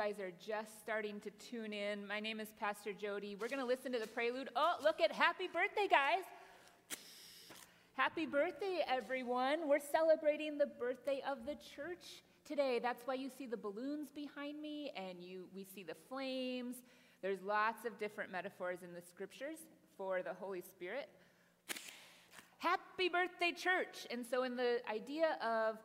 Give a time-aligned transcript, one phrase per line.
[0.00, 3.36] guys are just starting to tune in, my name is Pastor Jody.
[3.38, 4.48] We're going to listen to the prelude.
[4.56, 6.24] Oh, look at happy birthday, guys!
[7.92, 9.68] Happy birthday, everyone.
[9.68, 12.80] We're celebrating the birthday of the church today.
[12.82, 16.76] That's why you see the balloons behind me and you we see the flames.
[17.20, 19.58] There's lots of different metaphors in the scriptures
[19.98, 21.10] for the Holy Spirit.
[22.56, 24.06] Happy birthday, church!
[24.10, 25.76] And so, in the idea of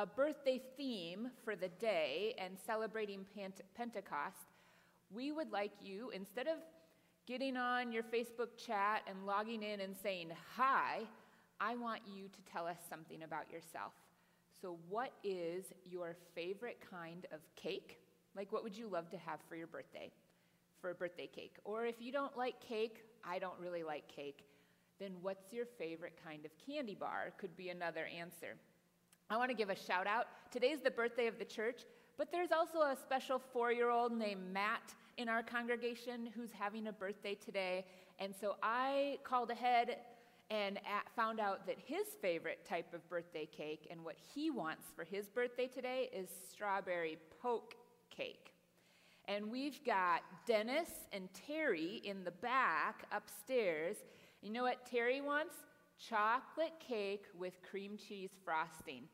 [0.00, 4.54] a birthday theme for the day and celebrating Pent- Pentecost,
[5.10, 6.54] we would like you, instead of
[7.26, 11.00] getting on your Facebook chat and logging in and saying hi,
[11.60, 13.92] I want you to tell us something about yourself.
[14.62, 17.98] So, what is your favorite kind of cake?
[18.34, 20.10] Like, what would you love to have for your birthday,
[20.80, 21.56] for a birthday cake?
[21.64, 24.46] Or if you don't like cake, I don't really like cake
[24.98, 27.32] then what's your favorite kind of candy bar?
[27.38, 28.56] Could be another answer.
[29.30, 30.26] I want to give a shout out.
[30.50, 31.82] Today's the birthday of the church,
[32.18, 36.88] but there's also a special four year old named Matt in our congregation who's having
[36.88, 37.84] a birthday today.
[38.18, 39.98] And so I called ahead
[40.50, 40.80] and
[41.14, 45.28] found out that his favorite type of birthday cake and what he wants for his
[45.28, 47.76] birthday today is strawberry poke
[48.10, 48.52] cake.
[49.28, 53.98] And we've got Dennis and Terry in the back upstairs
[54.42, 55.54] you know what Terry wants?
[56.08, 59.04] Chocolate cake with cream cheese frosting.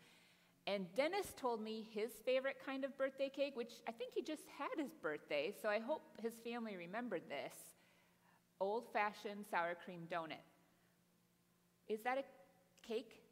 [0.69, 4.45] And Dennis told me his favorite kind of birthday cake, which I think he just
[4.59, 7.55] had his birthday, so I hope his family remembered this
[8.61, 10.43] old fashioned sour cream donut.
[11.89, 12.25] Is that a
[12.87, 13.23] cake?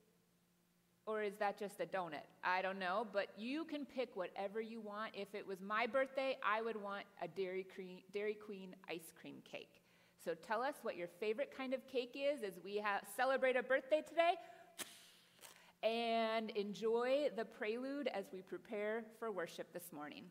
[1.07, 2.25] Or is that just a donut?
[2.43, 5.13] I don't know, but you can pick whatever you want.
[5.15, 7.67] If it was my birthday, I would want a Dairy,
[8.13, 9.84] Dairy Queen ice cream cake.
[10.25, 13.63] So tell us what your favorite kind of cake is as we have, celebrate a
[13.63, 14.33] birthday today.
[15.83, 20.25] And enjoy the prelude as we prepare for worship this morning.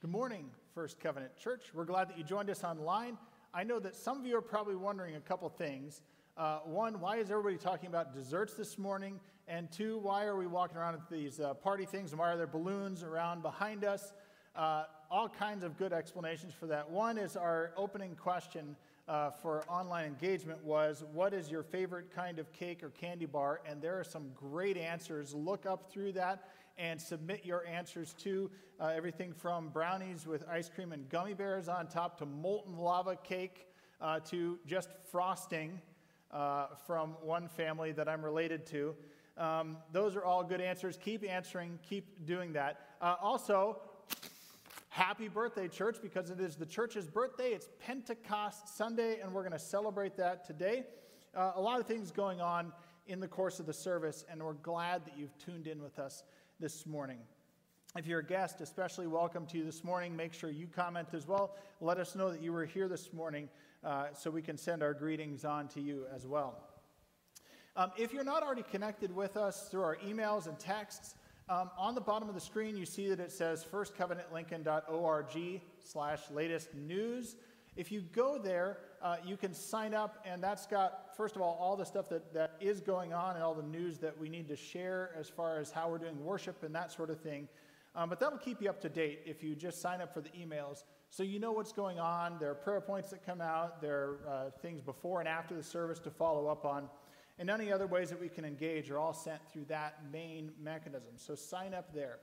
[0.00, 1.72] Good morning, First Covenant Church.
[1.74, 3.18] We're glad that you joined us online.
[3.52, 6.00] I know that some of you are probably wondering a couple things.
[6.38, 9.20] Uh, one, why is everybody talking about desserts this morning?
[9.46, 12.12] And two, why are we walking around with these uh, party things?
[12.12, 14.14] And why are there balloons around behind us?
[14.56, 16.90] Uh, all kinds of good explanations for that.
[16.90, 18.76] One is our opening question
[19.06, 23.60] uh, for online engagement was, What is your favorite kind of cake or candy bar?
[23.68, 25.34] And there are some great answers.
[25.34, 26.48] Look up through that
[26.80, 31.68] and submit your answers to uh, everything from brownies with ice cream and gummy bears
[31.68, 33.66] on top to molten lava cake
[34.00, 35.78] uh, to just frosting
[36.32, 38.94] uh, from one family that I'm related to.
[39.36, 40.96] Um, those are all good answers.
[40.96, 42.80] Keep answering, keep doing that.
[43.00, 43.78] Uh, also,
[44.88, 47.50] happy birthday, church, because it is the church's birthday.
[47.50, 50.84] It's Pentecost Sunday, and we're going to celebrate that today.
[51.34, 52.72] Uh, a lot of things going on
[53.06, 56.22] in the course of the service, and we're glad that you've tuned in with us
[56.60, 57.16] this morning.
[57.96, 60.14] If you're a guest, especially welcome to you this morning.
[60.14, 61.56] Make sure you comment as well.
[61.80, 63.48] Let us know that you were here this morning
[63.82, 66.58] uh, so we can send our greetings on to you as well.
[67.76, 71.14] Um, if you're not already connected with us through our emails and texts,
[71.48, 76.74] um, on the bottom of the screen you see that it says firstcovenantlincoln.org slash latest
[76.74, 77.36] news.
[77.74, 81.56] If you go there, uh, you can sign up, and that's got, first of all,
[81.60, 84.48] all the stuff that, that is going on and all the news that we need
[84.48, 87.48] to share as far as how we're doing worship and that sort of thing.
[87.94, 90.30] Um, but that'll keep you up to date if you just sign up for the
[90.30, 92.36] emails so you know what's going on.
[92.38, 95.62] There are prayer points that come out, there are uh, things before and after the
[95.62, 96.88] service to follow up on.
[97.40, 101.12] And any other ways that we can engage are all sent through that main mechanism.
[101.16, 102.18] So sign up there.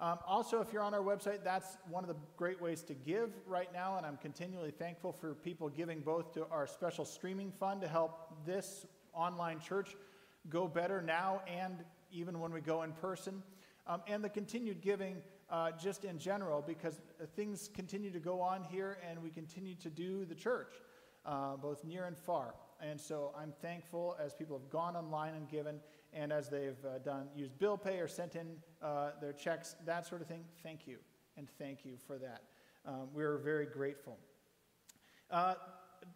[0.00, 3.32] Um, also, if you're on our website, that's one of the great ways to give
[3.46, 7.82] right now, and I'm continually thankful for people giving both to our special streaming fund
[7.82, 9.94] to help this online church
[10.48, 13.42] go better now and even when we go in person,
[13.86, 15.18] um, and the continued giving
[15.50, 17.02] uh, just in general because
[17.36, 20.72] things continue to go on here and we continue to do the church,
[21.26, 22.54] uh, both near and far.
[22.80, 25.78] And so I'm thankful as people have gone online and given,
[26.12, 30.06] and as they've uh, done used bill pay or sent in uh, their checks, that
[30.06, 30.44] sort of thing.
[30.62, 30.98] Thank you,
[31.36, 32.42] and thank you for that.
[32.86, 34.18] Um, we're very grateful.
[35.30, 35.54] Uh,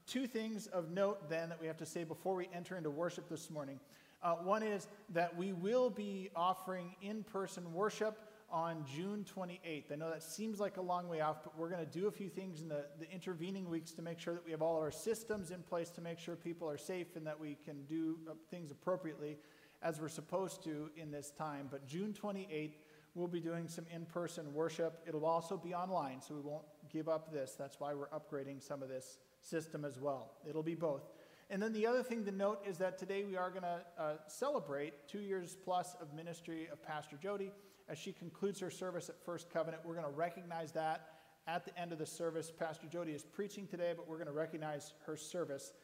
[0.06, 3.28] two things of note then that we have to say before we enter into worship
[3.28, 3.78] this morning.
[4.22, 8.18] Uh, one is that we will be offering in-person worship
[8.50, 9.92] on June 28th.
[9.92, 12.10] I know that seems like a long way off, but we're going to do a
[12.10, 14.82] few things in the, the intervening weeks to make sure that we have all of
[14.82, 18.16] our systems in place to make sure people are safe and that we can do
[18.30, 19.36] uh, things appropriately
[19.84, 21.68] as we're supposed to in this time.
[21.70, 22.72] But June 28th,
[23.14, 25.00] we'll be doing some in person worship.
[25.06, 27.54] It'll also be online, so we won't give up this.
[27.56, 30.32] That's why we're upgrading some of this system as well.
[30.48, 31.02] It'll be both.
[31.50, 34.14] And then the other thing to note is that today we are going to uh,
[34.26, 37.52] celebrate two years plus of ministry of Pastor Jody
[37.86, 39.82] as she concludes her service at First Covenant.
[39.84, 41.08] We're going to recognize that
[41.46, 42.50] at the end of the service.
[42.50, 45.74] Pastor Jody is preaching today, but we're going to recognize her service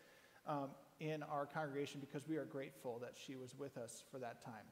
[0.47, 4.45] um, in our congregation because we are grateful that she was with us for that
[4.45, 4.67] time.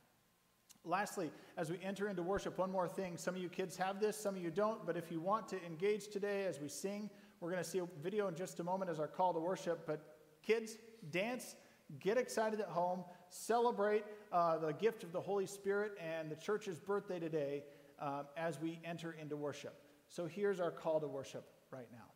[0.85, 3.17] Lastly, as we enter into worship, one more thing.
[3.17, 5.65] Some of you kids have this, some of you don't, but if you want to
[5.65, 8.91] engage today as we sing, we're going to see a video in just a moment
[8.91, 9.87] as our call to worship.
[9.87, 10.79] But kids,
[11.11, 11.57] dance,
[12.01, 16.79] get excited at home, celebrate uh, the gift of the Holy Spirit and the church's
[16.79, 17.65] birthday today
[18.01, 19.75] uh, as we enter into worship.
[20.09, 22.07] So here's our call to worship right now.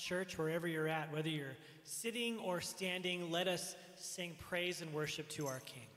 [0.00, 5.28] Church, wherever you're at, whether you're sitting or standing, let us sing praise and worship
[5.28, 5.89] to our King.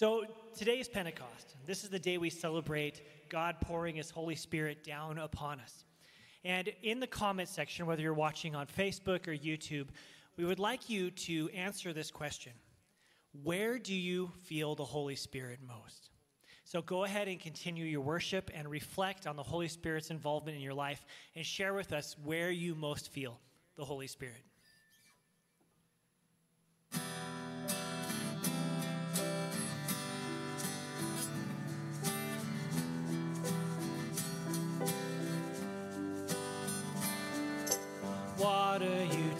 [0.00, 0.24] So
[0.56, 1.56] today is Pentecost.
[1.66, 5.84] This is the day we celebrate God pouring His Holy Spirit down upon us.
[6.42, 9.88] And in the comment section, whether you're watching on Facebook or YouTube,
[10.38, 12.52] we would like you to answer this question
[13.42, 16.08] Where do you feel the Holy Spirit most?
[16.64, 20.62] So go ahead and continue your worship and reflect on the Holy Spirit's involvement in
[20.62, 21.04] your life
[21.36, 23.38] and share with us where you most feel
[23.76, 24.44] the Holy Spirit.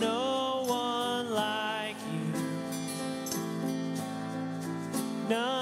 [0.00, 2.32] No one like you.
[5.28, 5.59] None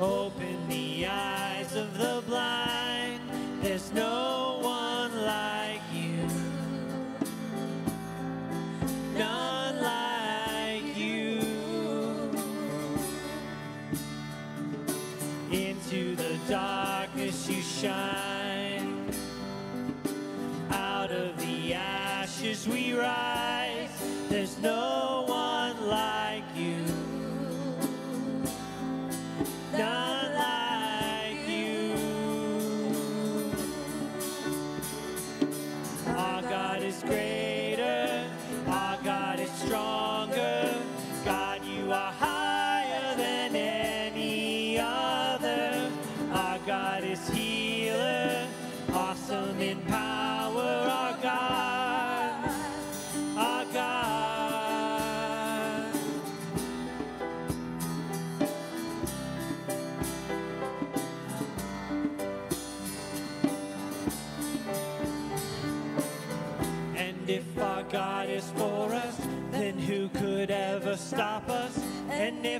[0.00, 2.69] Open the eyes of the blind.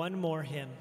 [0.00, 0.79] one more hymn.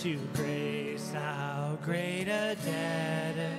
[0.00, 3.52] to grace, how great a debtor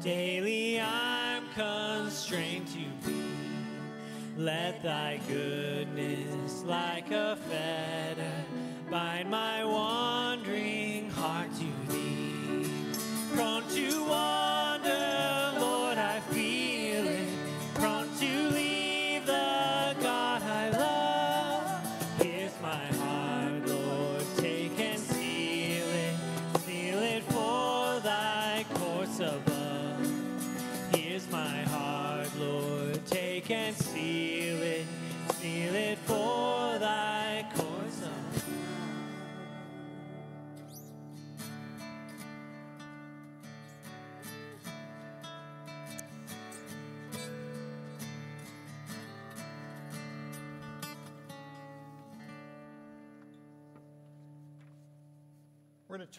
[0.00, 3.22] daily I'm constrained to be.
[4.36, 8.44] Let thy goodness, like a fetter,
[8.90, 10.21] bind my want.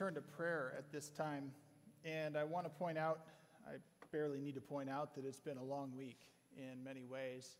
[0.04, 1.50] Turn to prayer at this time.
[2.04, 3.22] And I want to point out,
[3.66, 3.76] I
[4.12, 6.20] barely need to point out that it's been a long week
[6.58, 7.56] in many ways.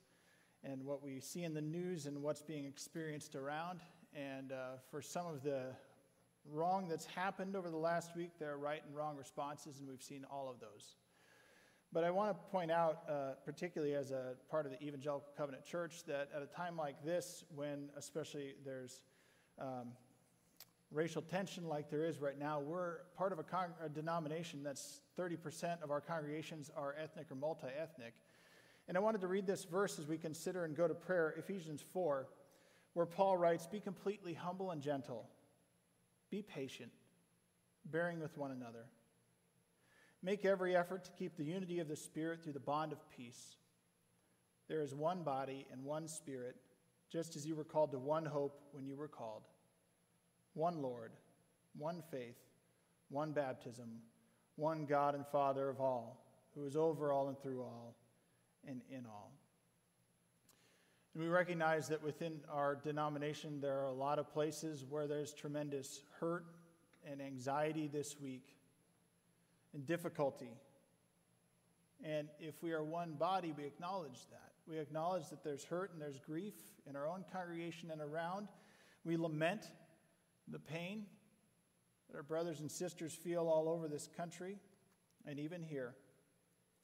[0.62, 3.80] And what we see in the news and what's being experienced around.
[4.14, 4.56] And uh,
[4.92, 5.68] for some of the
[6.52, 10.04] wrong that's happened over the last week, there are right and wrong responses, and we've
[10.04, 10.98] seen all of those.
[11.94, 15.64] But I want to point out, uh, particularly as a part of the Evangelical Covenant
[15.64, 19.00] Church, that at a time like this, when especially there's
[19.62, 19.94] um,
[20.94, 25.02] racial tension like there is right now, we're part of a, con- a denomination that's
[25.20, 28.14] 30% of our congregations are ethnic or multi ethnic.
[28.88, 31.84] And I wanted to read this verse as we consider and go to prayer, Ephesians
[31.94, 32.28] 4,
[32.94, 35.28] where Paul writes Be completely humble and gentle,
[36.30, 36.92] be patient,
[37.86, 38.86] bearing with one another.
[40.22, 43.58] Make every effort to keep the unity of the Spirit through the bond of peace.
[44.70, 46.56] There is one body and one Spirit,
[47.12, 49.44] just as you were called to one hope when you were called
[50.54, 51.12] one Lord,
[51.78, 52.38] one faith,
[53.10, 53.90] one baptism,
[54.56, 57.96] one God and Father of all, who is over all and through all
[58.68, 59.32] and in all.
[61.14, 65.34] And we recognize that within our denomination, there are a lot of places where there's
[65.34, 66.46] tremendous hurt
[67.10, 68.56] and anxiety this week
[69.74, 70.50] and difficulty.
[72.04, 74.52] And if we are one body, we acknowledge that.
[74.68, 76.54] We acknowledge that there's hurt and there's grief
[76.88, 78.48] in our own congregation and around.
[79.04, 79.66] We lament
[80.54, 81.06] the pain
[82.10, 84.58] that our brothers and sisters feel all over this country
[85.26, 85.96] and even here.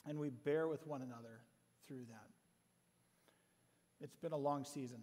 [0.06, 1.40] And we bear with one another
[1.88, 2.30] through that.
[4.02, 5.02] It's been a long season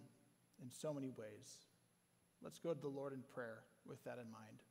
[0.61, 1.65] in so many ways.
[2.43, 4.61] Let's go to the Lord in prayer with that in mind.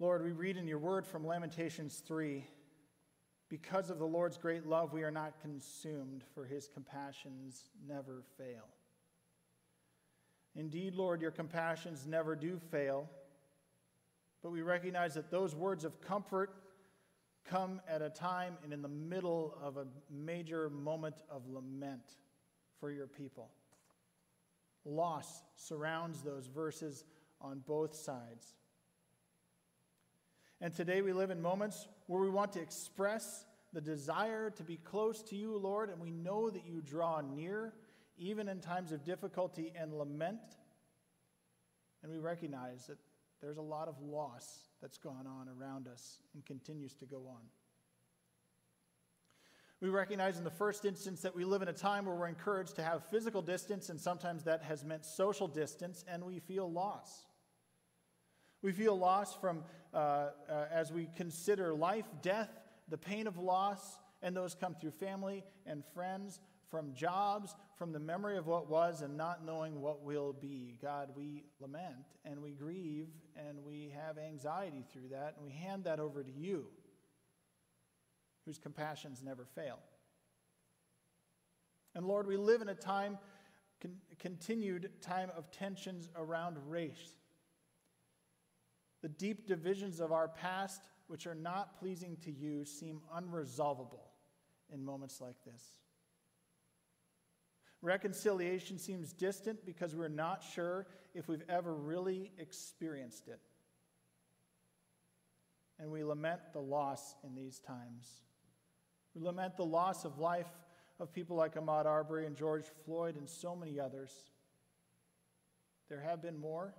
[0.00, 2.44] Lord, we read in your word from Lamentations 3
[3.48, 8.73] because of the Lord's great love, we are not consumed, for his compassions never fail.
[10.56, 13.08] Indeed, Lord, your compassions never do fail.
[14.42, 16.54] But we recognize that those words of comfort
[17.44, 22.16] come at a time and in the middle of a major moment of lament
[22.78, 23.50] for your people.
[24.84, 27.04] Loss surrounds those verses
[27.40, 28.54] on both sides.
[30.60, 34.76] And today we live in moments where we want to express the desire to be
[34.76, 37.72] close to you, Lord, and we know that you draw near
[38.16, 40.40] even in times of difficulty and lament.
[42.02, 42.98] And we recognize that
[43.40, 47.42] there's a lot of loss that's gone on around us and continues to go on.
[49.80, 52.76] We recognize in the first instance that we live in a time where we're encouraged
[52.76, 57.26] to have physical distance, and sometimes that has meant social distance, and we feel loss.
[58.62, 59.96] We feel loss from uh,
[60.48, 62.48] uh, as we consider life, death,
[62.88, 66.40] the pain of loss, and those come through family and friends,
[66.74, 70.76] from jobs, from the memory of what was, and not knowing what will be.
[70.82, 73.06] God, we lament and we grieve
[73.36, 76.64] and we have anxiety through that, and we hand that over to you,
[78.44, 79.78] whose compassions never fail.
[81.94, 83.18] And Lord, we live in a time,
[83.80, 87.20] con- continued time of tensions around race.
[89.00, 94.08] The deep divisions of our past, which are not pleasing to you, seem unresolvable
[94.72, 95.83] in moments like this.
[97.84, 103.38] Reconciliation seems distant because we're not sure if we've ever really experienced it.
[105.78, 108.10] And we lament the loss in these times.
[109.14, 110.48] We lament the loss of life
[110.98, 114.10] of people like Ahmaud Arbery and George Floyd and so many others.
[115.90, 116.72] There have been more,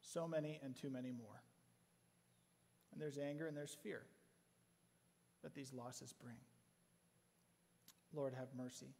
[0.00, 1.42] so many and too many more.
[2.90, 4.00] And there's anger and there's fear
[5.42, 6.36] that these losses bring.
[8.14, 8.94] Lord, have mercy.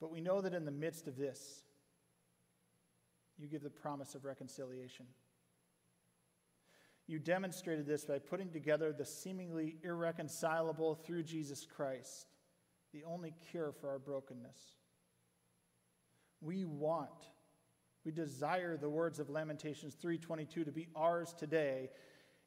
[0.00, 1.62] But we know that in the midst of this,
[3.38, 5.06] you give the promise of reconciliation.
[7.06, 12.28] You demonstrated this by putting together the seemingly irreconcilable through Jesus Christ,
[12.92, 14.58] the only cure for our brokenness.
[16.40, 17.28] We want,
[18.04, 21.90] we desire the words of Lamentations 3:22 to be ours today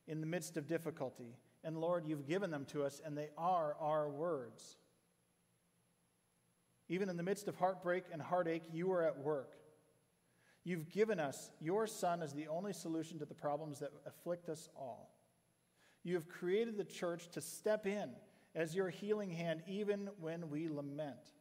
[0.07, 1.37] in the midst of difficulty.
[1.63, 4.77] And Lord, you've given them to us and they are our words.
[6.93, 9.56] Even in the midst of heartbreak and heartache, you are at work.
[10.63, 14.69] You've given us your Son as the only solution to the problems that afflict us
[14.77, 15.10] all.
[16.03, 18.12] You have created the church to step in
[18.53, 21.32] as your healing hand, even when we lament.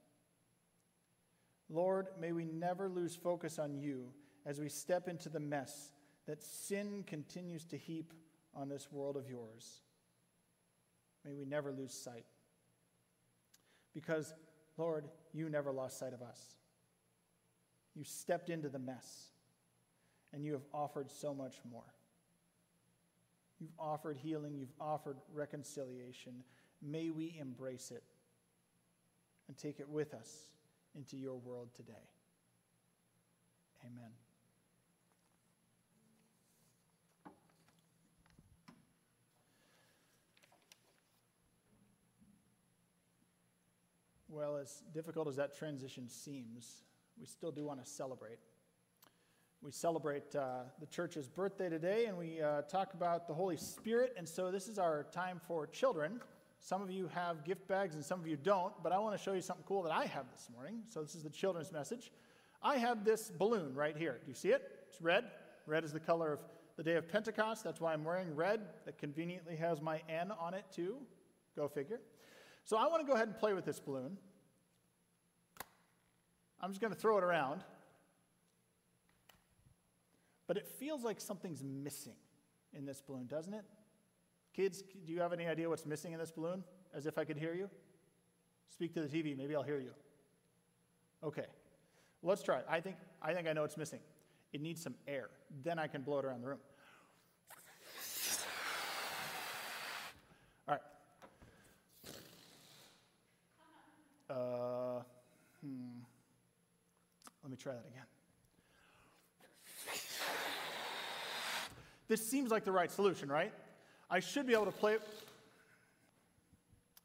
[1.69, 4.07] Lord, may we never lose focus on you
[4.47, 5.93] as we step into the mess
[6.27, 8.15] that sin continues to heap
[8.55, 9.83] on this world of yours.
[11.27, 12.25] May we never lose sight.
[13.93, 14.33] Because
[14.79, 16.41] Lord, you never lost sight of us.
[17.95, 19.29] You stepped into the mess,
[20.33, 21.95] and you have offered so much more.
[23.61, 26.43] You've offered healing, you've offered reconciliation.
[26.81, 28.03] May we embrace it
[29.49, 30.49] and take it with us
[30.97, 32.09] into your world today.
[33.85, 34.22] Amen.
[44.35, 46.85] Well, as difficult as that transition seems,
[47.21, 48.39] we still do want to celebrate.
[49.61, 54.15] We celebrate uh, the church's birthday today, and we uh, talk about the Holy Spirit.
[54.17, 56.19] And so, this is our time for children.
[56.61, 59.23] Some of you have gift bags, and some of you don't, but I want to
[59.23, 60.81] show you something cool that I have this morning.
[60.89, 62.11] So, this is the children's message.
[62.63, 64.19] I have this balloon right here.
[64.25, 64.63] Do you see it?
[64.89, 65.25] It's red.
[65.67, 66.41] Red is the color of
[66.79, 67.65] the day of Pentecost.
[67.65, 68.63] That's why I'm wearing red.
[68.87, 70.97] That conveniently has my N on it, too.
[71.55, 72.01] Go figure.
[72.65, 74.17] So I want to go ahead and play with this balloon.
[76.61, 77.63] I'm just going to throw it around.
[80.47, 82.17] But it feels like something's missing
[82.73, 83.65] in this balloon, doesn't it?
[84.55, 86.63] Kids, do you have any idea what's missing in this balloon?
[86.95, 87.71] As if I could hear you?
[88.69, 89.93] Speak to the TV, maybe I'll hear you.
[91.23, 91.47] Okay.
[92.23, 92.67] Let's try it.
[92.69, 94.01] I think I think I know what's missing.
[94.53, 95.31] It needs some air.
[95.65, 96.59] Then I can blow it around the room.
[104.33, 105.03] Uh,
[105.61, 106.01] hmm.
[107.43, 108.07] Let me try that again.
[112.09, 113.53] This seems like the right solution, right?
[114.11, 114.97] I should be able to play.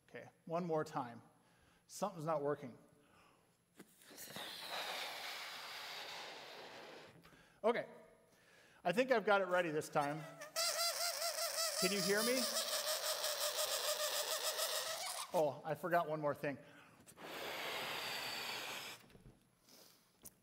[0.10, 1.22] Okay, one more time.
[1.88, 2.72] Something's not working.
[7.64, 7.84] Okay,
[8.86, 10.20] I think I've got it ready this time.
[11.82, 12.40] Can you hear me?
[15.34, 16.58] Oh, I forgot one more thing.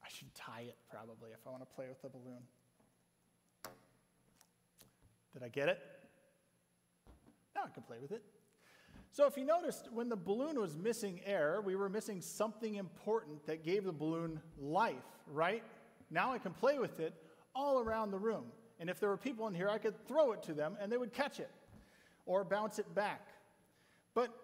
[0.05, 2.42] I should tie it probably if I want to play with the balloon.
[5.33, 5.79] Did I get it?
[7.55, 8.22] Now I can play with it.
[9.11, 13.46] So, if you noticed, when the balloon was missing air, we were missing something important
[13.46, 14.96] that gave the balloon life,
[15.33, 15.62] right?
[16.11, 17.14] Now I can play with it
[17.55, 18.46] all around the room.
[18.81, 20.96] And if there were people in here, I could throw it to them and they
[20.96, 21.50] would catch it
[22.27, 23.29] or bounce it back.
[24.14, 24.35] But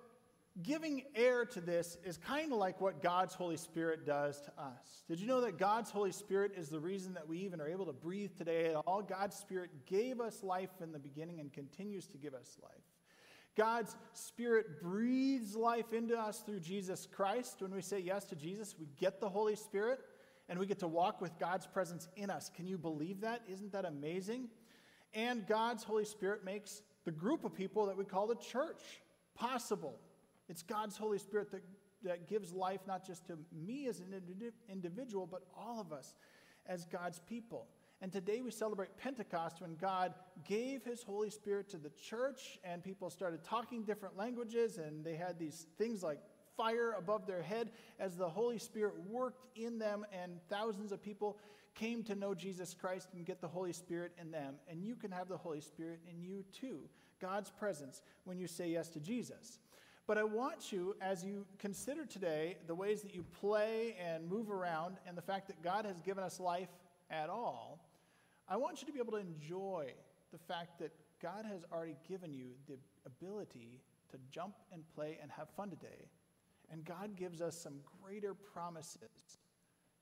[0.62, 5.04] giving air to this is kind of like what God's Holy Spirit does to us.
[5.08, 7.86] Did you know that God's Holy Spirit is the reason that we even are able
[7.86, 9.02] to breathe today at all?
[9.02, 12.82] God's Spirit gave us life in the beginning and continues to give us life.
[13.56, 17.62] God's Spirit breathes life into us through Jesus Christ.
[17.62, 20.00] When we say yes to Jesus, we get the Holy Spirit
[20.48, 22.50] and we get to walk with God's presence in us.
[22.54, 23.42] Can you believe that?
[23.48, 24.48] Isn't that amazing?
[25.14, 28.82] And God's Holy Spirit makes the group of people that we call the church
[29.34, 29.98] possible.
[30.50, 31.62] It's God's Holy Spirit that,
[32.02, 34.12] that gives life not just to me as an
[34.68, 36.14] individual, but all of us
[36.66, 37.68] as God's people.
[38.02, 40.12] And today we celebrate Pentecost when God
[40.44, 45.14] gave his Holy Spirit to the church and people started talking different languages and they
[45.14, 46.18] had these things like
[46.56, 51.38] fire above their head as the Holy Spirit worked in them and thousands of people
[51.76, 54.56] came to know Jesus Christ and get the Holy Spirit in them.
[54.68, 56.80] And you can have the Holy Spirit in you too.
[57.20, 59.60] God's presence when you say yes to Jesus.
[60.10, 64.50] But I want you, as you consider today the ways that you play and move
[64.50, 66.68] around and the fact that God has given us life
[67.12, 67.78] at all,
[68.48, 69.92] I want you to be able to enjoy
[70.32, 70.90] the fact that
[71.22, 76.08] God has already given you the ability to jump and play and have fun today.
[76.72, 79.38] And God gives us some greater promises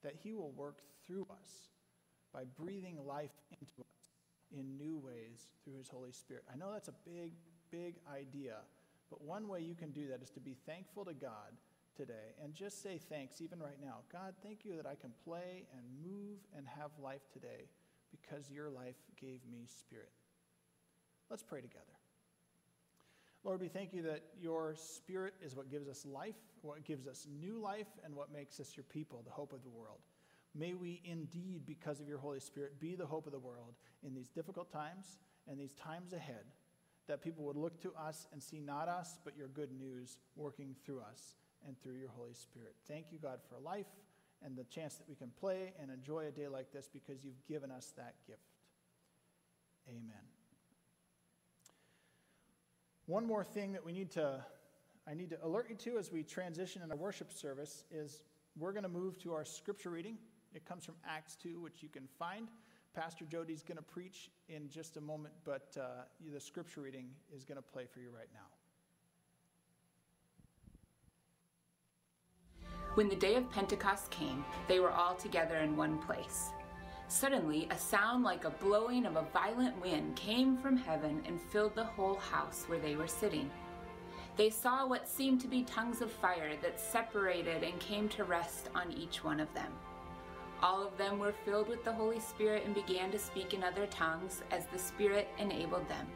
[0.02, 1.68] that He will work through us
[2.32, 6.44] by breathing life into us in new ways through His Holy Spirit.
[6.50, 7.32] I know that's a big,
[7.70, 8.54] big idea,
[9.10, 11.56] but one way you can do that is to be thankful to God
[11.96, 13.98] today and just say thanks, even right now.
[14.12, 17.68] God, thank you that I can play and move and have life today
[18.10, 20.12] because your life gave me spirit.
[21.30, 21.84] Let's pray together.
[23.44, 27.26] Lord, we thank you that your spirit is what gives us life, what gives us
[27.40, 30.00] new life, and what makes us your people, the hope of the world.
[30.54, 34.14] May we indeed, because of your Holy Spirit, be the hope of the world in
[34.14, 36.44] these difficult times and these times ahead,
[37.08, 40.74] that people would look to us and see not us, but your good news working
[40.84, 41.34] through us
[41.66, 42.74] and through your Holy Spirit.
[42.86, 43.86] Thank you, God, for life
[44.44, 47.44] and the chance that we can play and enjoy a day like this because you've
[47.48, 48.40] given us that gift.
[49.88, 50.22] Amen.
[53.06, 54.44] One more thing that we need to
[55.10, 58.22] I need to alert you to as we transition in our worship service is
[58.58, 60.18] we're going to move to our scripture reading.
[60.54, 62.48] It comes from Acts 2, which you can find.
[62.94, 67.44] Pastor Jody's going to preach in just a moment, but uh, the scripture reading is
[67.44, 68.40] going to play for you right now.
[72.94, 76.50] When the day of Pentecost came, they were all together in one place.
[77.06, 81.74] Suddenly, a sound like a blowing of a violent wind came from heaven and filled
[81.74, 83.50] the whole house where they were sitting.
[84.36, 88.68] They saw what seemed to be tongues of fire that separated and came to rest
[88.74, 89.72] on each one of them.
[90.62, 93.86] All of them were filled with the Holy Spirit and began to speak in other
[93.86, 96.06] tongues as the Spirit enabled them.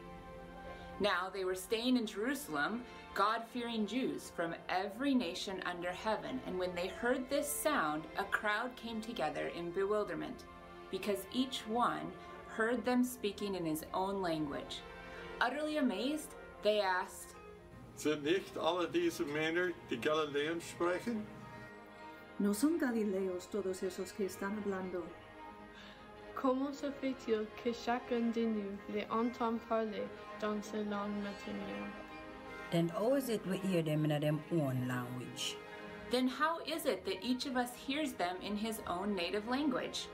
[0.99, 2.82] Now they were staying in Jerusalem,
[3.14, 6.40] God fearing Jews from every nation under heaven.
[6.47, 10.45] And when they heard this sound, a crowd came together in bewilderment,
[10.90, 12.11] because each one
[12.49, 14.80] heard them speaking in his own language.
[15.40, 17.34] Utterly amazed, they asked,
[17.95, 21.26] Sind nicht alle diese Männer, die Galiläen sprechen?
[22.43, 25.05] ¿No son Galileos todos esos que están hablando?
[26.34, 30.09] Comment se fait-il que chacun de nous les entend parler
[30.40, 31.93] dans sa langue maternelle?
[32.72, 35.57] Then how is it we hear them in their own language?
[36.11, 40.09] Then how is it that each of us hears them in his own native language?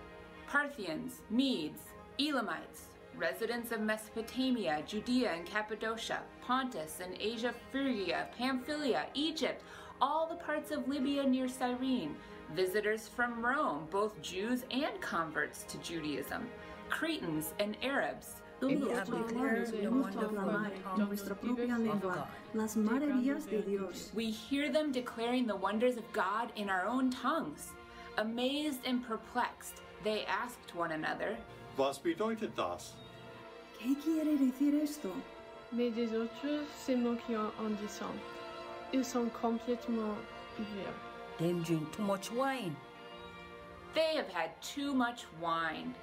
[0.47, 1.81] Parthians, Medes,
[2.19, 9.63] Elamites, residents of Mesopotamia, Judea and Cappadocia, Pontus and Asia Phrygia, Pamphylia, Egypt,
[10.01, 12.15] all the parts of Libya near Cyrene,
[12.55, 16.49] visitors from Rome, both Jews and converts to Judaism,
[16.89, 21.79] Cretans and Arabs, Todos Y los habla pueblos the oímos wonderful proclamar en nuestra propia
[21.79, 24.11] lengua las maravillas de Dios.
[24.15, 27.73] We hear them declaring the wonders of God in our own tongues.
[28.17, 31.37] Amazed and perplexed, they asked one another,
[31.77, 32.95] Was bedeutet das?
[33.81, 35.13] ¿Qué quiere decir esto?
[35.71, 38.17] Mais des autres se moquaient en disant
[38.93, 40.17] Ils sont complètement
[40.59, 40.95] ivres.
[41.39, 42.75] Them drink too much wine.
[43.95, 45.95] They have had too much wine.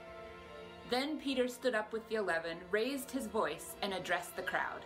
[0.89, 4.81] Then Peter stood up with the eleven, raised his voice, and addressed the crowd.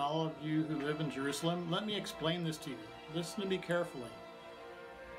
[0.00, 2.76] All of you who live in Jerusalem, let me explain this to you.
[3.14, 4.10] Listen to me carefully.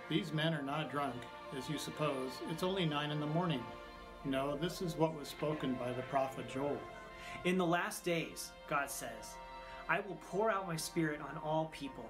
[0.09, 1.15] These men are not drunk,
[1.57, 2.31] as you suppose.
[2.51, 3.63] It's only nine in the morning.
[4.25, 6.77] No, this is what was spoken by the prophet Joel.
[7.45, 9.35] In the last days, God says,
[9.89, 12.05] I will pour out my spirit on all people.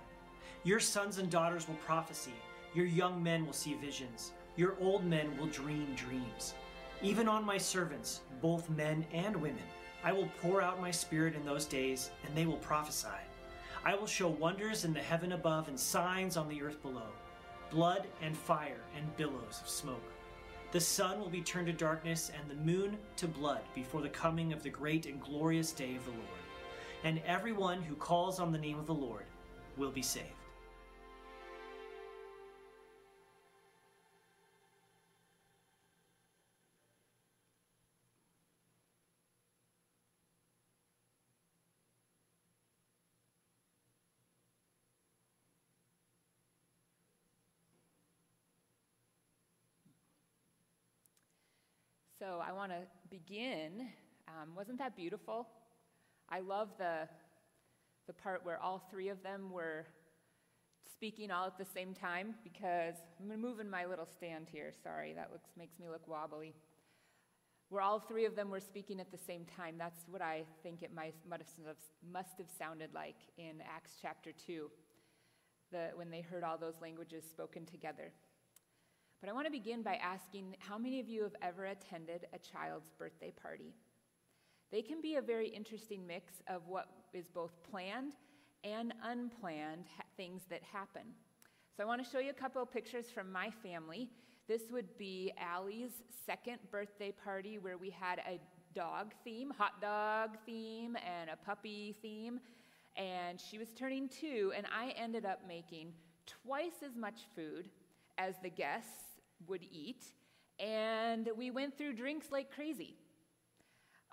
[0.68, 2.34] Your sons and daughters will prophesy.
[2.74, 4.34] Your young men will see visions.
[4.57, 6.55] Your old men will dream dreams.
[7.01, 9.63] Even on my servants, both men and women,
[10.03, 13.07] I will pour out my spirit in those days, and they will prophesy.
[13.86, 17.13] I will show wonders in the heaven above and signs on the earth below
[17.72, 20.11] blood and fire and billows of smoke.
[20.74, 24.51] The sun will be turned to darkness and the moon to blood before the coming
[24.51, 26.43] of the great and glorious day of the Lord.
[27.05, 29.24] And everyone who calls on the name of the Lord
[29.78, 30.34] will be saved.
[52.28, 53.88] So I want to begin.
[54.28, 55.47] Um, wasn't that beautiful?
[56.28, 57.07] I love the,
[58.05, 59.86] the part where all three of them were
[60.91, 64.73] speaking all at the same time because I'm moving my little stand here.
[64.84, 66.53] Sorry, that looks, makes me look wobbly.
[67.69, 69.75] Where all three of them were speaking at the same time.
[69.78, 71.78] That's what I think it must, have,
[72.11, 74.69] must have sounded like in Acts chapter 2,
[75.71, 78.11] the, when they heard all those languages spoken together.
[79.20, 82.38] But I want to begin by asking how many of you have ever attended a
[82.38, 83.74] child's birthday party?
[84.72, 88.13] They can be a very interesting mix of what is both planned
[88.63, 89.86] and unplanned
[90.18, 91.01] things that happen.
[91.76, 94.09] So I want to show you a couple of pictures from my family.
[94.47, 98.39] This would be Allie's second birthday party where we had a
[98.76, 102.39] dog theme, hot dog theme, and a puppy theme.
[102.95, 105.93] And she was turning two, and I ended up making
[106.26, 107.70] twice as much food
[108.18, 109.06] as the guests
[109.47, 110.05] would eat,
[110.59, 112.95] and we went through drinks like crazy.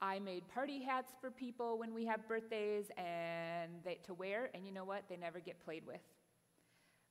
[0.01, 4.67] I made party hats for people when we have birthdays and they, to wear, and
[4.67, 5.05] you know what?
[5.09, 6.03] They never get played with.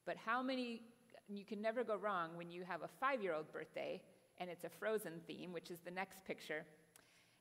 [0.05, 0.81] But how many,
[1.27, 4.01] you can never go wrong when you have a five year old birthday
[4.37, 6.65] and it's a frozen theme, which is the next picture.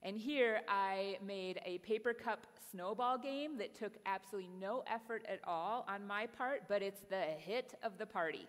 [0.02, 5.40] And here I made a paper cup snowball game that took absolutely no effort at
[5.44, 8.46] all on my part, but it's the hit of the party.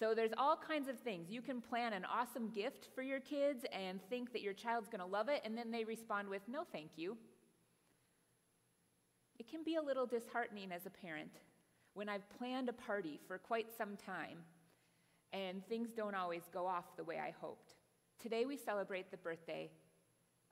[0.00, 1.30] So there's all kinds of things.
[1.30, 5.00] You can plan an awesome gift for your kids and think that your child's going
[5.00, 7.18] to love it, and then they respond with, no, thank you.
[9.38, 11.32] It can be a little disheartening as a parent
[11.92, 14.38] when I've planned a party for quite some time
[15.34, 17.74] and things don't always go off the way I hoped.
[18.20, 19.70] Today we celebrate the birthday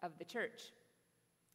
[0.03, 0.73] of the church.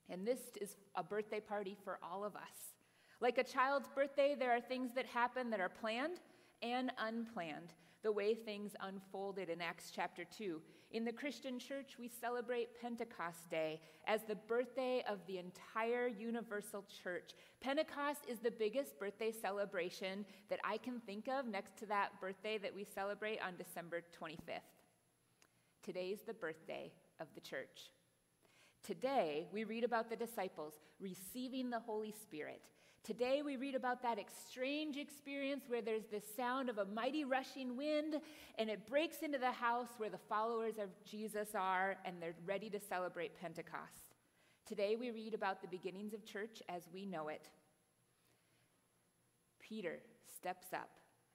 [0.10, 2.74] And this is a birthday party for all of us.
[3.22, 6.20] Like a child's birthday, there are things that happen that are planned,
[6.64, 7.74] and unplanned,
[8.04, 10.62] the way things unfolded in Acts chapter 2.
[10.92, 16.86] In the Christian church, we celebrate Pentecost Day as the birthday of the entire universal
[17.04, 17.32] church.
[17.62, 22.58] Pentecost is the biggest birthday celebration that I can think of next to that birthday
[22.60, 24.60] that we celebrate on December 25th.
[25.82, 27.92] Today's the birthday of the church.
[28.84, 32.62] Today, we read about the disciples receiving the Holy Spirit.
[33.04, 37.76] Today, we read about that strange experience where there's the sound of a mighty rushing
[37.76, 38.22] wind
[38.58, 42.70] and it breaks into the house where the followers of Jesus are and they're ready
[42.70, 44.16] to celebrate Pentecost.
[44.66, 47.50] Today, we read about the beginnings of church as we know it.
[49.60, 50.00] Peter
[50.38, 50.92] steps up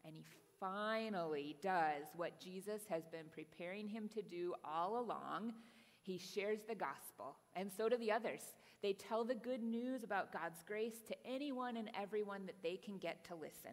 [0.07, 0.25] and he
[0.59, 5.53] finally does what Jesus has been preparing him to do all along.
[6.01, 8.41] He shares the gospel, and so do the others.
[8.83, 12.99] They tell the good news about God's grace to anyone and everyone that they can
[12.99, 13.73] get to listen.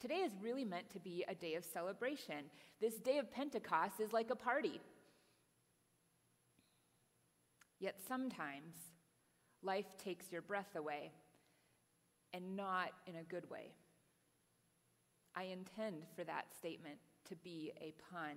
[0.00, 2.44] Today is really meant to be a day of celebration.
[2.80, 4.80] This day of Pentecost is like a party.
[7.80, 8.74] Yet sometimes
[9.62, 11.10] life takes your breath away,
[12.32, 13.72] and not in a good way.
[15.34, 18.36] I intend for that statement to be a pun,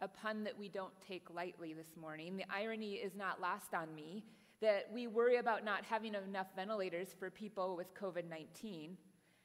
[0.00, 2.36] a pun that we don't take lightly this morning.
[2.36, 4.24] The irony is not lost on me
[4.60, 8.96] that we worry about not having enough ventilators for people with COVID 19,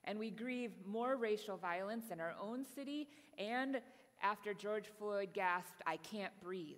[0.06, 3.08] and we grieve more racial violence in our own city
[3.38, 3.82] and
[4.22, 6.78] after George Floyd gasped, I can't breathe.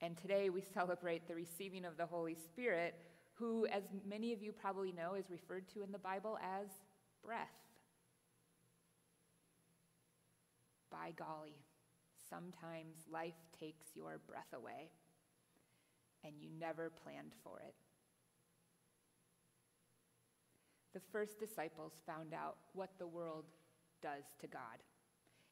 [0.00, 2.94] And today we celebrate the receiving of the Holy Spirit,
[3.34, 6.68] who, as many of you probably know, is referred to in the Bible as
[7.24, 7.48] breath.
[10.90, 11.60] By golly,
[12.28, 14.90] sometimes life takes your breath away,
[16.24, 17.74] and you never planned for it.
[20.94, 23.44] The first disciples found out what the world
[24.02, 24.82] does to God.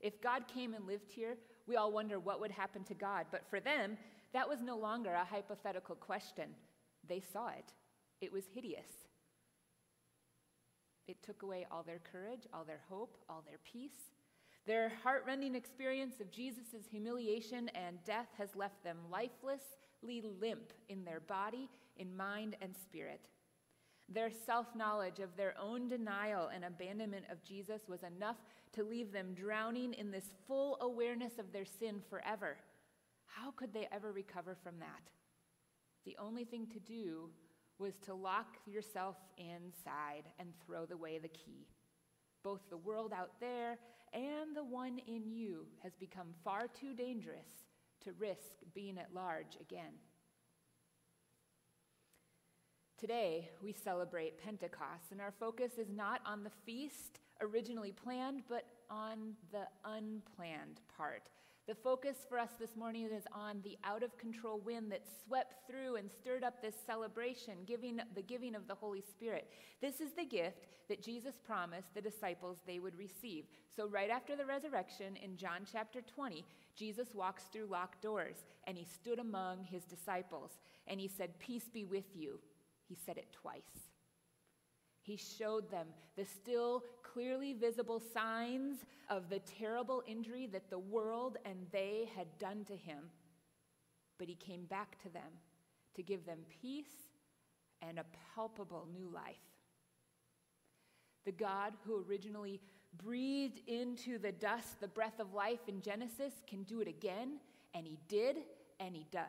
[0.01, 3.27] If God came and lived here, we all wonder what would happen to God.
[3.31, 3.97] But for them,
[4.33, 6.51] that was no longer a hypothetical question.
[7.09, 7.73] They saw it,
[8.21, 8.87] it was hideous.
[11.09, 14.13] It took away all their courage, all their hope, all their peace.
[14.67, 21.21] Their heartrending experience of Jesus' humiliation and death has left them lifelessly limp in their
[21.21, 23.21] body, in mind, and spirit.
[24.09, 28.37] Their self knowledge of their own denial and abandonment of Jesus was enough
[28.73, 32.57] to leave them drowning in this full awareness of their sin forever.
[33.27, 35.11] How could they ever recover from that?
[36.05, 37.31] The only thing to do
[37.79, 41.67] was to lock yourself inside and throw away the key.
[42.43, 43.79] Both the world out there
[44.13, 47.47] and the one in you has become far too dangerous
[48.05, 49.93] to risk being at large again.
[52.99, 58.67] Today, we celebrate Pentecost, and our focus is not on the feast originally planned, but
[58.91, 61.31] on the unplanned part.
[61.67, 65.67] The focus for us this morning is on the out of control wind that swept
[65.67, 69.49] through and stirred up this celebration, giving the giving of the Holy Spirit.
[69.81, 73.45] This is the gift that Jesus promised the disciples they would receive.
[73.75, 76.45] So, right after the resurrection in John chapter 20,
[76.77, 80.53] Jesus walks through locked doors and he stood among his disciples
[80.87, 82.41] and he said, Peace be with you.
[82.89, 83.89] He said it twice.
[85.03, 91.39] He showed them the still clearly visible signs of the terrible injury that the world
[91.45, 93.11] and they had done to him.
[94.19, 95.33] But he came back to them
[95.95, 97.09] to give them peace
[97.83, 98.05] and a
[98.35, 99.37] palpable new life.
[101.25, 102.61] The God who originally
[102.97, 107.39] breathed into the dust the breath of life in Genesis can do it again,
[107.75, 108.39] and he did,
[108.79, 109.25] and he does.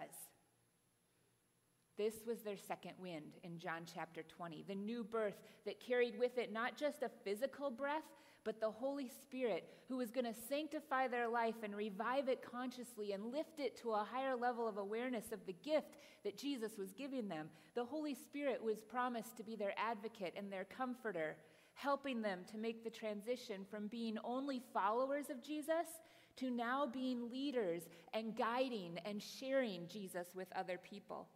[1.98, 5.36] This was their second wind in John chapter 20, the new birth
[5.66, 8.04] that carried with it not just a physical breath,
[8.44, 13.12] but the Holy Spirit who was going to sanctify their life and revive it consciously
[13.12, 16.92] and lift it to a higher level of awareness of the gift that Jesus was
[16.94, 17.50] giving them.
[17.76, 21.36] The Holy Spirit was promised to be their advocate and their comforter,
[21.74, 26.00] helping them to make the transition from being only followers of Jesus
[26.38, 31.28] to now being leaders and guiding and sharing Jesus with other people.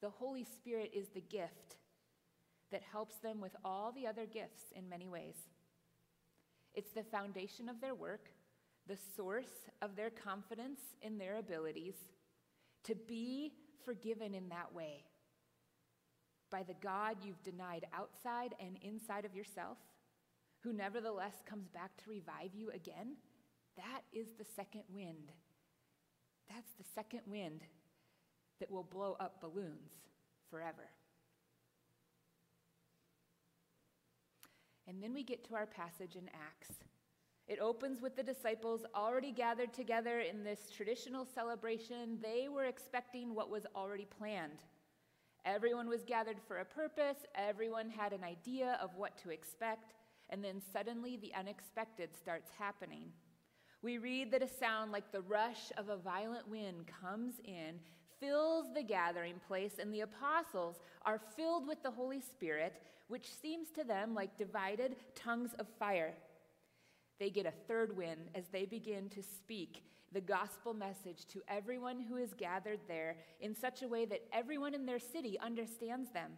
[0.00, 1.76] The Holy Spirit is the gift
[2.70, 5.36] that helps them with all the other gifts in many ways.
[6.74, 8.30] It's the foundation of their work,
[8.86, 11.94] the source of their confidence in their abilities
[12.84, 13.52] to be
[13.84, 15.04] forgiven in that way
[16.50, 19.78] by the God you've denied outside and inside of yourself,
[20.62, 23.16] who nevertheless comes back to revive you again.
[23.76, 25.32] That is the second wind.
[26.48, 27.62] That's the second wind
[28.60, 29.92] that will blow up balloons
[30.50, 30.88] forever.
[34.88, 36.76] And then we get to our passage in Acts.
[37.48, 42.18] It opens with the disciples already gathered together in this traditional celebration.
[42.22, 44.64] They were expecting what was already planned.
[45.46, 49.94] Everyone was gathered for a purpose, everyone had an idea of what to expect,
[50.28, 53.04] and then suddenly the unexpected starts happening.
[53.80, 57.78] We read that a sound like the rush of a violent wind comes in,
[58.18, 63.70] fills the gathering place, and the apostles are filled with the Holy Spirit, which seems
[63.70, 66.12] to them like divided tongues of fire.
[67.20, 72.00] They get a third wind as they begin to speak the gospel message to everyone
[72.00, 76.32] who is gathered there in such a way that everyone in their city understands them.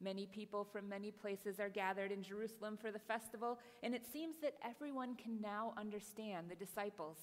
[0.00, 4.36] Many people from many places are gathered in Jerusalem for the festival, and it seems
[4.42, 7.16] that everyone can now understand the disciples.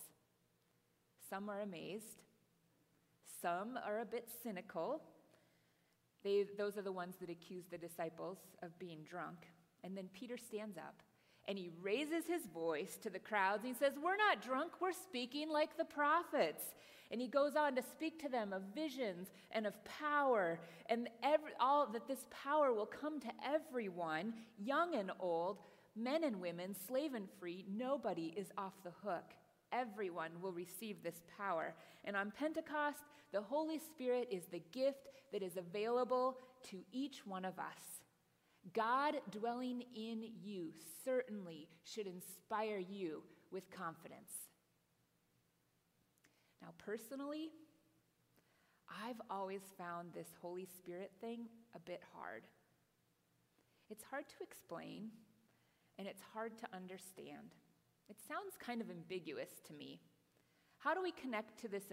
[1.29, 2.23] Some are amazed,
[3.41, 5.01] some are a bit cynical.
[6.23, 9.37] They, those are the ones that accuse the disciples of being drunk.
[9.83, 11.01] And then Peter stands up
[11.47, 14.93] and he raises his voice to the crowds and he says, We're not drunk, we're
[14.93, 16.63] speaking like the prophets.
[17.11, 21.51] And he goes on to speak to them of visions and of power, and every,
[21.59, 25.59] all that this power will come to everyone, young and old,
[25.95, 27.63] men and women, slave and free.
[27.71, 29.33] Nobody is off the hook.
[29.71, 31.75] Everyone will receive this power.
[32.05, 36.37] And on Pentecost, the Holy Spirit is the gift that is available
[36.69, 37.94] to each one of us.
[38.73, 40.71] God dwelling in you
[41.03, 44.31] certainly should inspire you with confidence.
[46.61, 47.51] Now, personally,
[49.03, 52.43] I've always found this Holy Spirit thing a bit hard.
[53.89, 55.09] It's hard to explain,
[55.99, 57.53] and it's hard to understand.
[58.09, 59.99] It sounds kind of ambiguous to me.
[60.79, 61.85] How do we connect to this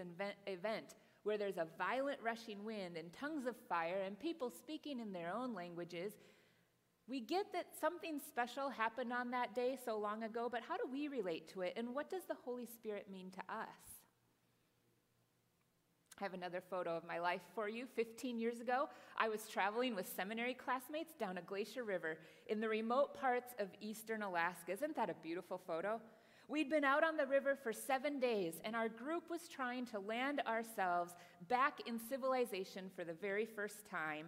[0.47, 5.13] event where there's a violent rushing wind and tongues of fire and people speaking in
[5.13, 6.13] their own languages
[7.07, 10.83] we get that something special happened on that day so long ago, but how do
[10.91, 11.73] we relate to it?
[11.75, 13.93] And what does the Holy Spirit mean to us?
[16.19, 17.85] I have another photo of my life for you.
[17.95, 18.87] 15 years ago,
[19.17, 23.67] I was traveling with seminary classmates down a glacier river in the remote parts of
[23.81, 24.71] eastern Alaska.
[24.71, 25.99] Isn't that a beautiful photo?
[26.47, 29.99] We'd been out on the river for seven days, and our group was trying to
[29.99, 31.13] land ourselves
[31.49, 34.27] back in civilization for the very first time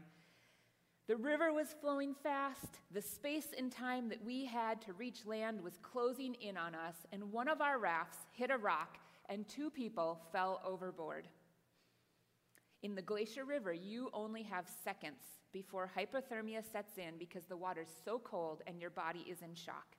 [1.07, 2.79] the river was flowing fast.
[2.91, 6.95] The space and time that we had to reach land was closing in on us,
[7.11, 8.97] and one of our rafts hit a rock,
[9.29, 11.27] and two people fell overboard.
[12.81, 17.89] In the Glacier River, you only have seconds before hypothermia sets in because the water's
[18.03, 19.95] so cold and your body is in shock.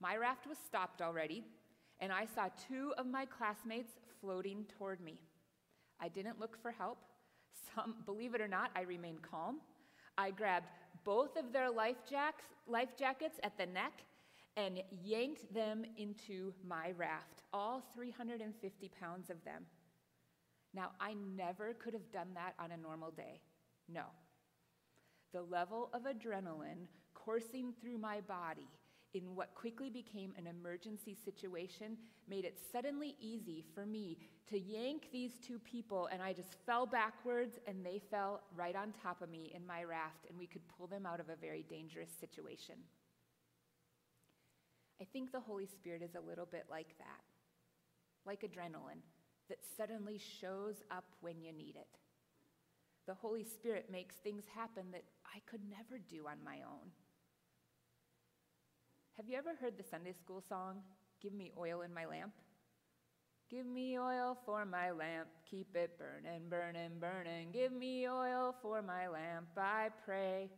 [0.00, 1.44] My raft was stopped already,
[2.00, 5.20] and I saw two of my classmates floating toward me.
[6.00, 6.98] I didn't look for help.
[7.74, 9.60] Some, believe it or not, I remained calm.
[10.16, 10.66] I grabbed
[11.04, 14.04] both of their life, jacks, life jackets at the neck
[14.56, 19.64] and yanked them into my raft, all 350 pounds of them.
[20.72, 23.40] Now, I never could have done that on a normal day.
[23.88, 24.04] No.
[25.32, 28.68] The level of adrenaline coursing through my body
[29.14, 31.96] in what quickly became an emergency situation
[32.28, 34.18] made it suddenly easy for me
[34.50, 38.92] to yank these two people, and I just fell backwards, and they fell right on
[39.02, 41.64] top of me in my raft, and we could pull them out of a very
[41.68, 42.74] dangerous situation.
[45.00, 47.22] I think the Holy Spirit is a little bit like that,
[48.26, 49.02] like adrenaline
[49.48, 51.98] that suddenly shows up when you need it.
[53.06, 56.90] The Holy Spirit makes things happen that I could never do on my own.
[59.16, 60.78] Have you ever heard the Sunday school song,
[61.22, 62.32] Give Me Oil in My Lamp?
[63.48, 67.52] Give me oil for my lamp, keep it burning, burning, burning.
[67.52, 70.50] Give me oil for my lamp, I pray.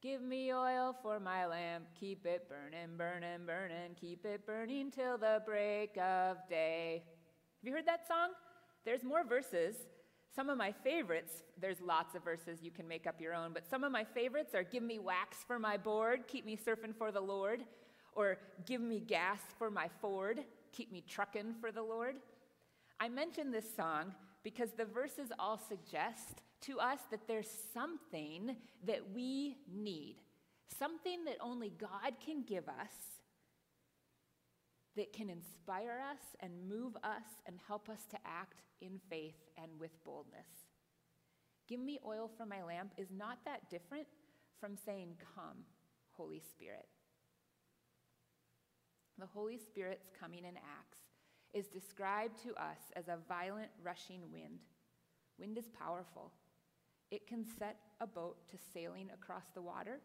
[0.00, 3.94] Give me oil for my lamp, keep it burning, burning, burning.
[4.00, 7.04] Keep it burning till the break of day.
[7.04, 8.30] Have you heard that song?
[8.84, 9.76] There's more verses.
[10.34, 13.68] Some of my favorites, there's lots of verses you can make up your own, but
[13.70, 17.12] some of my favorites are Give me wax for my board, keep me surfing for
[17.12, 17.60] the Lord
[18.14, 20.40] or give me gas for my Ford,
[20.72, 22.16] keep me trucking for the Lord.
[23.00, 28.56] I mention this song because the verses all suggest to us that there's something
[28.86, 30.16] that we need,
[30.78, 33.12] something that only God can give us
[34.96, 39.70] that can inspire us and move us and help us to act in faith and
[39.78, 40.46] with boldness.
[41.68, 44.06] Give me oil for my lamp is not that different
[44.60, 45.64] from saying, Come,
[46.10, 46.86] Holy Spirit.
[49.22, 50.98] The Holy Spirit's coming in Acts
[51.54, 54.58] is described to us as a violent, rushing wind.
[55.38, 56.32] Wind is powerful.
[57.12, 60.00] It can set a boat to sailing across the water,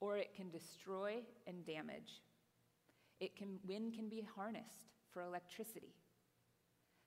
[0.00, 2.20] or it can destroy and damage.
[3.20, 5.94] It can, wind can be harnessed for electricity.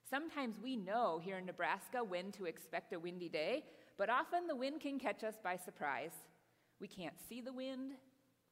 [0.08, 3.64] Sometimes we know here in Nebraska when to expect a windy day,
[3.98, 6.14] but often the wind can catch us by surprise.
[6.80, 7.92] We can't see the wind,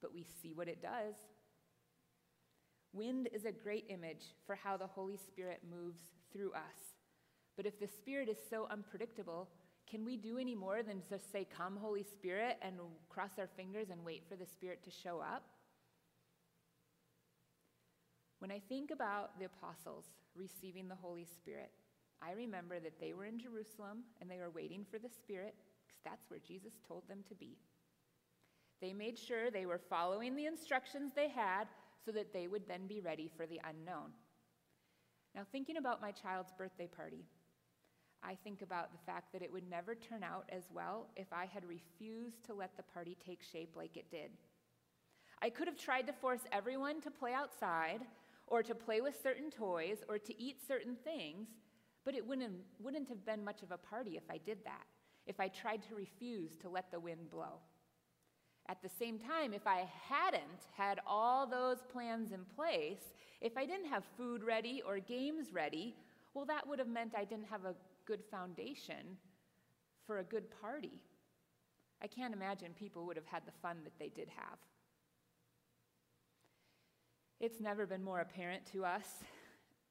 [0.02, 1.14] but we see what it does.
[2.96, 6.00] Wind is a great image for how the Holy Spirit moves
[6.32, 6.96] through us.
[7.54, 9.48] But if the Spirit is so unpredictable,
[9.88, 12.76] can we do any more than just say, Come, Holy Spirit, and
[13.10, 15.44] cross our fingers and wait for the Spirit to show up?
[18.38, 21.70] When I think about the apostles receiving the Holy Spirit,
[22.22, 25.54] I remember that they were in Jerusalem and they were waiting for the Spirit
[25.86, 27.58] because that's where Jesus told them to be.
[28.80, 31.66] They made sure they were following the instructions they had
[32.04, 34.12] so that they would then be ready for the unknown.
[35.34, 37.24] Now, thinking about my child's birthday party,
[38.22, 41.46] I think about the fact that it would never turn out as well if I
[41.46, 44.30] had refused to let the party take shape like it did.
[45.42, 48.00] I could have tried to force everyone to play outside
[48.46, 51.48] or to play with certain toys or to eat certain things,
[52.04, 54.86] but it wouldn't, wouldn't have been much of a party if I did that,
[55.26, 57.60] if I tried to refuse to let the wind blow.
[58.68, 63.64] At the same time, if I hadn't had all those plans in place, if I
[63.64, 65.94] didn't have food ready or games ready,
[66.34, 67.74] well, that would have meant I didn't have a
[68.06, 69.18] good foundation
[70.06, 71.00] for a good party.
[72.02, 74.58] I can't imagine people would have had the fun that they did have.
[77.40, 79.06] It's never been more apparent to us,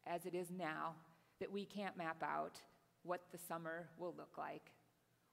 [0.05, 0.95] as it is now,
[1.39, 2.59] that we can't map out
[3.03, 4.71] what the summer will look like,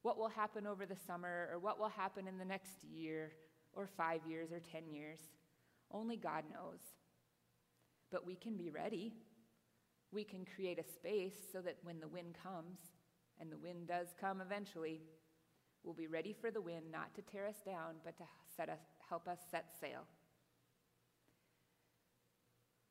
[0.03, 3.33] what will happen over the summer, or what will happen in the next year,
[3.73, 5.21] or five years, or 10 years.
[5.91, 6.81] Only God knows.
[8.11, 9.15] But we can be ready.
[10.11, 12.79] We can create a space so that when the wind comes,
[13.41, 15.01] and the wind does come eventually,
[15.83, 18.25] we'll be ready for the wind not to tear us down, but to
[18.57, 18.79] set us,
[19.09, 20.03] help us set sail.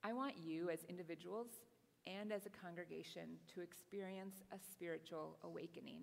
[0.04, 1.48] I want you as individuals
[2.08, 6.02] and as a congregation to experience a spiritual awakening.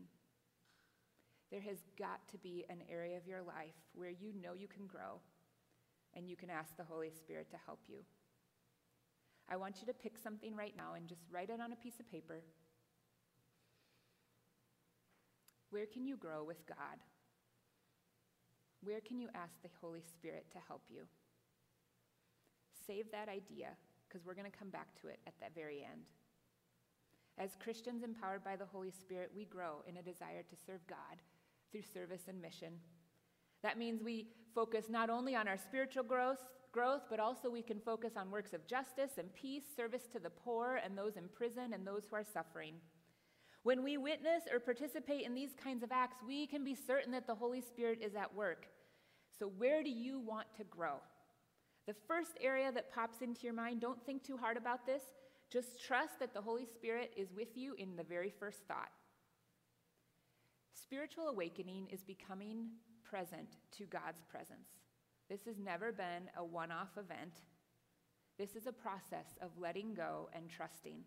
[1.50, 4.86] There has got to be an area of your life where you know you can
[4.86, 5.20] grow
[6.14, 7.98] and you can ask the Holy Spirit to help you.
[9.48, 12.00] I want you to pick something right now and just write it on a piece
[12.00, 12.42] of paper.
[15.70, 17.00] Where can you grow with God?
[18.82, 21.02] Where can you ask the Holy Spirit to help you?
[22.86, 23.70] Save that idea
[24.06, 26.02] because we're going to come back to it at that very end.
[27.38, 31.20] As Christians empowered by the Holy Spirit, we grow in a desire to serve God
[31.70, 32.74] through service and mission.
[33.62, 36.38] That means we focus not only on our spiritual growth,
[36.72, 40.30] growth, but also we can focus on works of justice and peace, service to the
[40.30, 42.74] poor and those in prison and those who are suffering.
[43.62, 47.26] When we witness or participate in these kinds of acts, we can be certain that
[47.26, 48.66] the Holy Spirit is at work.
[49.38, 50.96] So, where do you want to grow?
[51.86, 55.02] The first area that pops into your mind, don't think too hard about this.
[55.50, 58.90] Just trust that the Holy Spirit is with you in the very first thought.
[60.80, 62.68] Spiritual awakening is becoming
[63.04, 64.68] present to God's presence.
[65.28, 67.32] This has never been a one off event.
[68.38, 71.00] This is a process of letting go and trusting.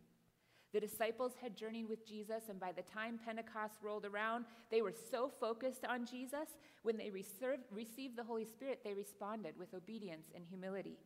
[0.74, 4.94] The disciples had journeyed with Jesus, and by the time Pentecost rolled around, they were
[5.12, 6.50] so focused on Jesus.
[6.84, 10.98] When they received the Holy Spirit, they responded with obedience and humility.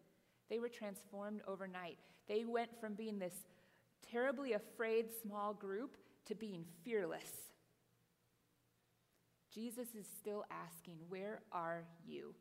[0.50, 1.98] They were transformed overnight.
[2.28, 3.46] They went from being this
[4.12, 7.45] terribly afraid small group to being fearless.
[9.56, 12.36] Jesus is still asking, Where are you?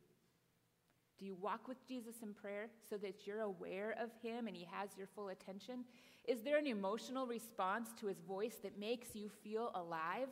[1.19, 4.67] Do you walk with Jesus in prayer so that you're aware of him and he
[4.73, 5.85] has your full attention?
[6.27, 10.27] Is there an emotional response to his voice that makes you feel alive?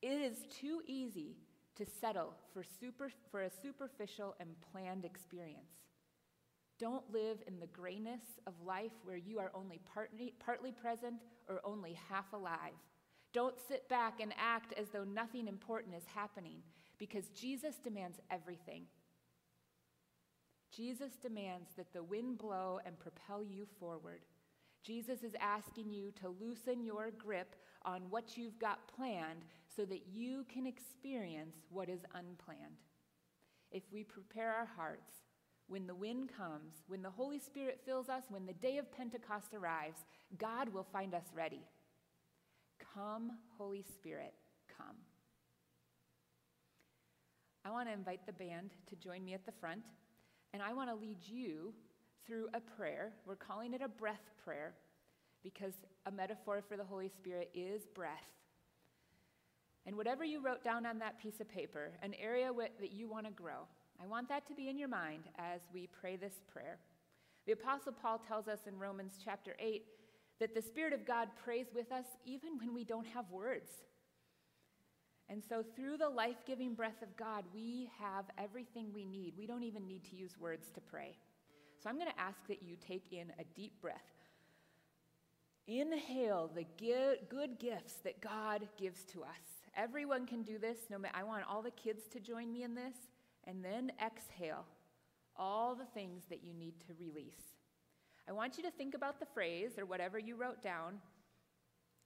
[0.00, 1.36] It is too easy
[1.76, 5.72] to settle for, super, for a superficial and planned experience.
[6.78, 11.16] Don't live in the grayness of life where you are only partly, partly present
[11.50, 12.72] or only half alive.
[13.32, 16.58] Don't sit back and act as though nothing important is happening
[16.98, 18.84] because Jesus demands everything.
[20.74, 24.20] Jesus demands that the wind blow and propel you forward.
[24.82, 30.06] Jesus is asking you to loosen your grip on what you've got planned so that
[30.12, 32.78] you can experience what is unplanned.
[33.70, 35.12] If we prepare our hearts,
[35.68, 39.54] when the wind comes, when the Holy Spirit fills us, when the day of Pentecost
[39.54, 40.00] arrives,
[40.36, 41.62] God will find us ready.
[42.94, 44.34] Come, Holy Spirit,
[44.76, 44.96] come.
[47.64, 49.82] I want to invite the band to join me at the front,
[50.52, 51.72] and I want to lead you
[52.26, 53.12] through a prayer.
[53.26, 54.74] We're calling it a breath prayer
[55.42, 55.74] because
[56.06, 58.32] a metaphor for the Holy Spirit is breath.
[59.86, 62.50] And whatever you wrote down on that piece of paper, an area
[62.80, 63.66] that you want to grow,
[64.02, 66.78] I want that to be in your mind as we pray this prayer.
[67.46, 69.82] The Apostle Paul tells us in Romans chapter 8
[70.40, 73.70] that the Spirit of God prays with us even when we don't have words.
[75.28, 79.34] And so, through the life giving breath of God, we have everything we need.
[79.38, 81.16] We don't even need to use words to pray.
[81.80, 83.96] So, I'm going to ask that you take in a deep breath.
[85.68, 89.68] Inhale the good gifts that God gives to us.
[89.76, 90.78] Everyone can do this.
[90.90, 92.96] No, I want all the kids to join me in this.
[93.44, 94.64] And then exhale
[95.36, 97.59] all the things that you need to release.
[98.30, 101.00] I want you to think about the phrase or whatever you wrote down,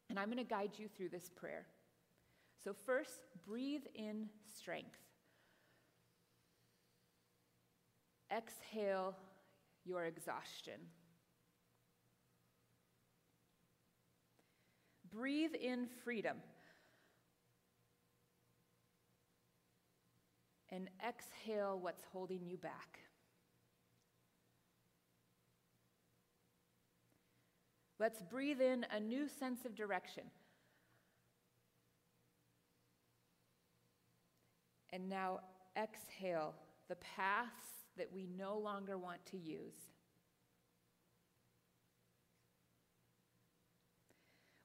[0.08, 1.66] and I'm going to guide you through this prayer.
[2.64, 4.96] So, first, breathe in strength.
[8.34, 9.14] Exhale
[9.84, 10.80] your exhaustion.
[15.12, 16.38] Breathe in freedom.
[20.72, 23.03] And exhale what's holding you back.
[27.98, 30.24] Let's breathe in a new sense of direction.
[34.92, 35.40] And now
[35.76, 36.54] exhale
[36.88, 37.66] the paths
[37.96, 39.74] that we no longer want to use.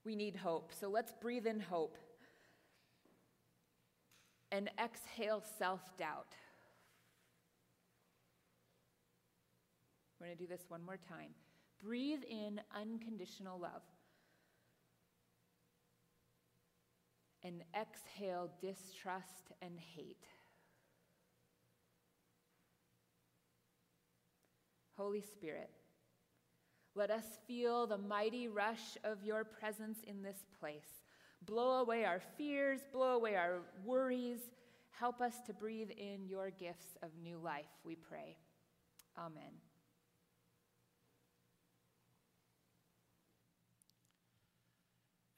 [0.06, 1.98] We need hope, so let's breathe in hope.
[4.52, 6.34] And exhale self doubt.
[10.20, 11.30] We're going to do this one more time.
[11.84, 13.82] Breathe in unconditional love.
[17.44, 20.26] and exhale distrust and hate.
[24.98, 25.70] Holy Spirit,
[26.96, 31.06] let us feel the mighty rush of your presence in this place.
[31.46, 34.40] Blow away our fears, blow away our worries.
[34.92, 38.36] Help us to breathe in your gifts of new life, we pray.
[39.18, 39.69] Amen.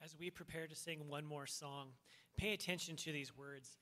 [0.03, 1.89] As we prepare to sing one more song,
[2.37, 3.77] pay attention to these words.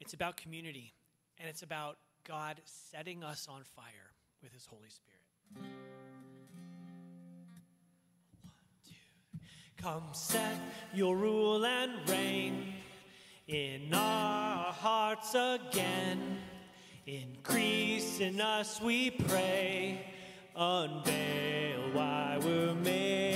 [0.00, 0.92] It's about community,
[1.38, 4.12] and it's about God setting us on fire
[4.42, 5.20] with His Holy Spirit.
[5.54, 5.68] One,
[8.86, 9.38] two.
[9.76, 10.56] Come set
[10.92, 12.74] your rule and reign
[13.46, 16.38] in our hearts again.
[17.06, 20.06] Increase in us, we pray.
[20.54, 23.31] Unveil why we're made.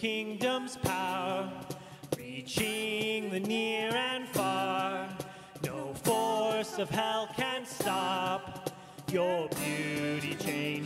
[0.00, 1.52] Kingdom's power,
[2.16, 5.06] reaching the near and far.
[5.62, 8.70] No force of hell can stop
[9.12, 10.79] your beauty changing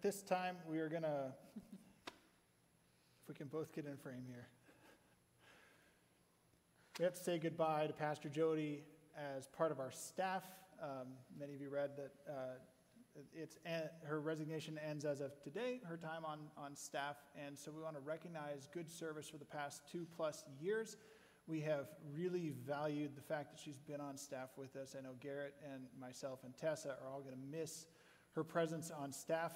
[0.00, 1.26] At this time, we are going to,
[2.06, 4.48] if we can both get in frame here,
[6.98, 8.80] we have to say goodbye to Pastor Jody
[9.14, 10.42] as part of our staff.
[10.82, 12.32] Um, many of you read that uh,
[13.34, 13.58] it's
[14.04, 17.94] her resignation ends as of today, her time on, on staff, and so we want
[17.94, 20.96] to recognize good service for the past two plus years.
[21.46, 24.96] We have really valued the fact that she's been on staff with us.
[24.98, 27.84] I know Garrett and myself and Tessa are all going to miss
[28.34, 29.52] her presence on staff.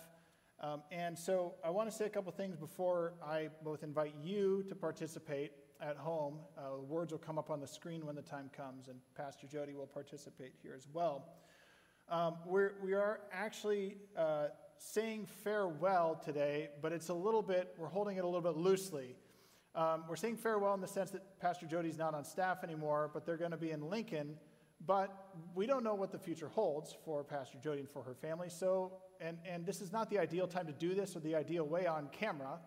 [0.65, 4.65] Um, and so I want to say a couple things before I both invite you
[4.71, 6.39] to participate at home.
[6.57, 9.75] Uh, words will come up on the screen when the time comes, and Pastor Jody
[9.75, 11.27] will participate here as well.
[12.09, 14.47] Um, we're, we are actually uh,
[14.79, 19.17] saying farewell today, but it's a little bit, we're holding it a little bit loosely.
[19.75, 23.27] Um, we're saying farewell in the sense that Pastor Jody's not on staff anymore, but
[23.27, 24.39] they're going to be in Lincoln.
[24.87, 25.11] But
[25.55, 28.49] we don't know what the future holds for Pastor Jody and for her family.
[28.51, 31.65] So, and, and this is not the ideal time to do this or the ideal
[31.65, 32.59] way on camera.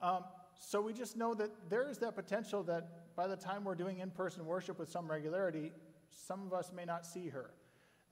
[0.00, 0.24] Um,
[0.58, 3.98] so we just know that there is that potential that by the time we're doing
[3.98, 5.72] in person worship with some regularity,
[6.10, 7.50] some of us may not see her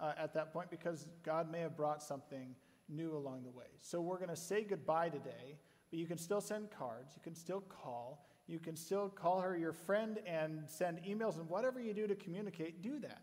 [0.01, 2.55] uh, at that point because God may have brought something
[2.89, 3.67] new along the way.
[3.79, 5.59] So we're going to say goodbye today,
[5.91, 9.57] but you can still send cards, you can still call, you can still call her
[9.57, 13.23] your friend and send emails, and whatever you do to communicate, do that.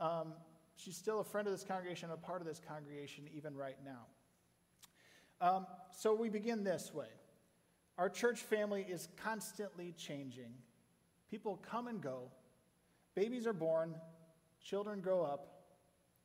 [0.00, 0.32] Um,
[0.76, 4.06] she's still a friend of this congregation, a part of this congregation, even right now.
[5.40, 7.08] Um, so we begin this way.
[7.98, 10.52] Our church family is constantly changing.
[11.30, 12.30] People come and go.
[13.14, 13.94] Babies are born.
[14.62, 15.64] Children grow up.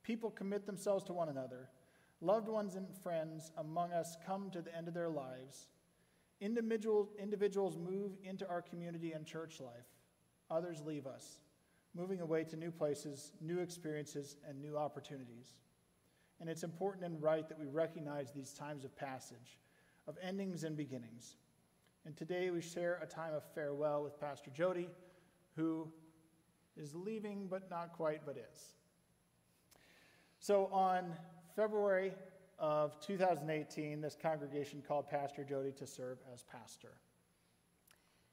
[0.02, 1.68] People commit themselves to one another.
[2.20, 5.68] Loved ones and friends among us come to the end of their lives.
[6.42, 9.86] Individual, individuals move into our community and church life.
[10.50, 11.38] Others leave us,
[11.94, 15.60] moving away to new places, new experiences, and new opportunities.
[16.40, 19.60] And it's important and right that we recognize these times of passage,
[20.08, 21.36] of endings and beginnings.
[22.04, 24.88] And today we share a time of farewell with Pastor Jody,
[25.54, 25.86] who
[26.76, 28.74] is leaving, but not quite, but is.
[30.40, 31.12] So on
[31.54, 32.14] February
[32.62, 36.92] of 2018, this congregation called Pastor Jody to serve as pastor.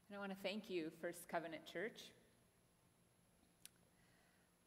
[0.07, 2.11] And I want to thank you, First Covenant Church.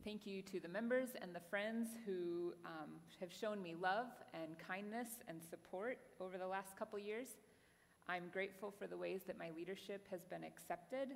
[0.04, 2.90] Thank you to the members and the friends who um,
[3.20, 7.28] have shown me love and kindness and support over the last couple years.
[8.08, 11.10] I'm grateful for the ways that my leadership has been accepted,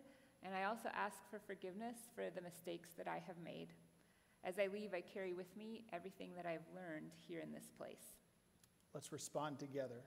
[0.44, 3.70] and I also ask for forgiveness for the mistakes that I have made.
[4.44, 8.14] As I leave, I carry with me everything that I've learned here in this place.
[8.96, 10.00] Let's respond together.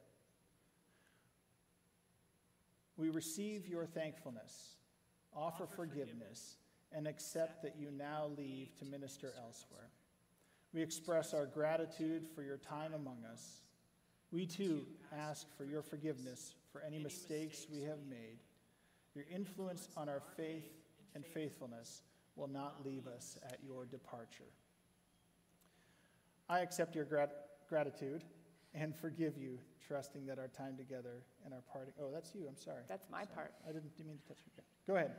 [2.98, 4.78] We receive your thankfulness,
[5.32, 6.58] offer forgiveness,
[6.92, 9.92] and accept that you now leave to minister elsewhere.
[10.74, 13.62] We express our gratitude for your time among us.
[14.32, 18.40] We too ask for your forgiveness for any mistakes we have made.
[19.14, 20.66] Your influence on our faith
[21.14, 22.02] and faithfulness
[22.36, 24.50] will not leave us at your departure.
[26.50, 28.24] I accept your grat- gratitude
[28.74, 31.94] and forgive you, trusting that our time together and our parting.
[32.02, 32.46] Oh, that's you.
[32.48, 32.84] I'm sorry.
[32.88, 33.36] That's my Sorry.
[33.36, 33.54] part.
[33.68, 34.64] I didn't mean to touch you.
[34.88, 35.12] Go ahead.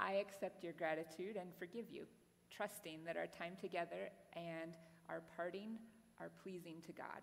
[0.00, 2.06] I accept your gratitude and forgive you,
[2.50, 4.74] trusting that our time together and
[5.08, 5.78] our parting
[6.20, 7.22] are pleasing to God.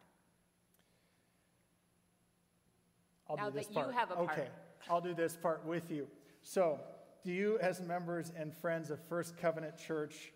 [3.30, 4.32] I'll Now do this that you have a part.
[4.32, 4.48] Okay,
[4.90, 6.08] I'll do this part with you.
[6.42, 6.80] So,
[7.24, 10.32] do you, as members and friends of First Covenant Church,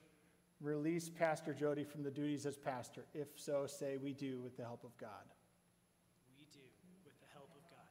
[0.64, 3.06] release Pastor Jody from the duties as pastor?
[3.14, 5.10] If so, say we do with the help of God.
[6.38, 6.60] We do,
[7.06, 7.88] with the help of God.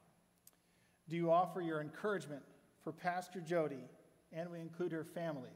[1.09, 2.43] Do you offer your encouragement
[2.83, 3.85] for Pastor Jody,
[4.33, 5.53] and we include her family,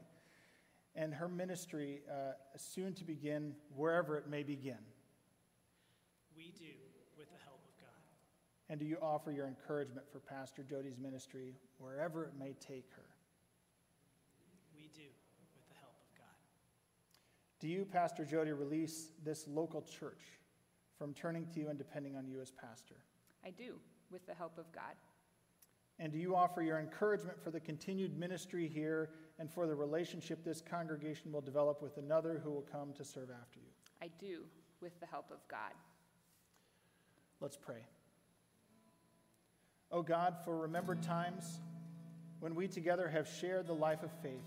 [0.95, 4.77] and her ministry uh, soon to begin wherever it may begin?
[6.35, 6.73] We do
[7.17, 7.89] with the help of God.
[8.69, 13.09] And do you offer your encouragement for Pastor Jody's ministry wherever it may take her?
[14.75, 15.09] We do
[15.57, 16.37] with the help of God.
[17.59, 20.21] Do you, Pastor Jody, release this local church
[20.97, 22.95] from turning to you and depending on you as pastor?
[23.45, 23.75] I do,
[24.11, 24.95] with the help of God.
[25.99, 30.43] And do you offer your encouragement for the continued ministry here and for the relationship
[30.43, 33.71] this congregation will develop with another who will come to serve after you?
[34.01, 34.43] I do,
[34.79, 35.73] with the help of God.
[37.39, 37.85] Let's pray.
[39.91, 41.61] O oh God, for remembered times
[42.39, 44.43] when we together have shared the life of faith,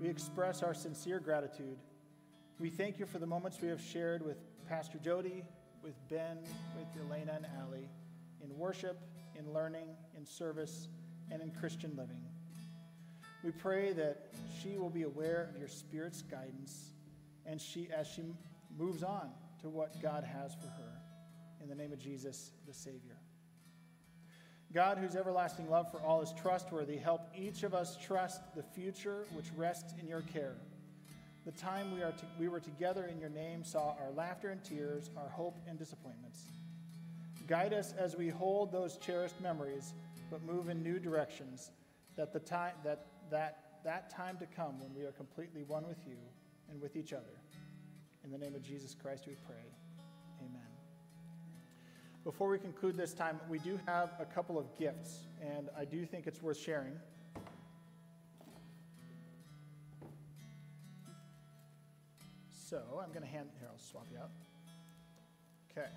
[0.00, 1.76] we express our sincere gratitude.
[2.60, 4.36] We thank you for the moments we have shared with
[4.68, 5.44] Pastor Jody,
[5.84, 6.38] with Ben,
[6.76, 7.88] with Elena and Allie,
[8.42, 8.98] in worship,
[9.38, 9.86] in learning,
[10.16, 10.88] in service,
[11.30, 12.20] and in Christian living.
[13.44, 16.90] We pray that she will be aware of your Spirit's guidance
[17.46, 18.22] and she, as she
[18.76, 19.30] moves on
[19.62, 20.92] to what God has for her.
[21.62, 23.18] In the name of Jesus, the Savior.
[24.74, 29.26] God, whose everlasting love for all is trustworthy, help each of us trust the future
[29.32, 30.56] which rests in your care.
[31.48, 34.62] The time we, are to, we were together in your name saw our laughter and
[34.62, 36.42] tears, our hope and disappointments.
[37.46, 39.94] Guide us as we hold those cherished memories,
[40.30, 41.70] but move in new directions,
[42.16, 45.96] that, the time, that, that, that time to come when we are completely one with
[46.06, 46.18] you
[46.70, 47.40] and with each other.
[48.24, 49.72] In the name of Jesus Christ we pray.
[50.40, 50.68] Amen.
[52.24, 56.04] Before we conclude this time, we do have a couple of gifts, and I do
[56.04, 56.92] think it's worth sharing.
[62.68, 64.28] So I'm going to hand, here, I'll swap you out.
[65.72, 65.88] Okay.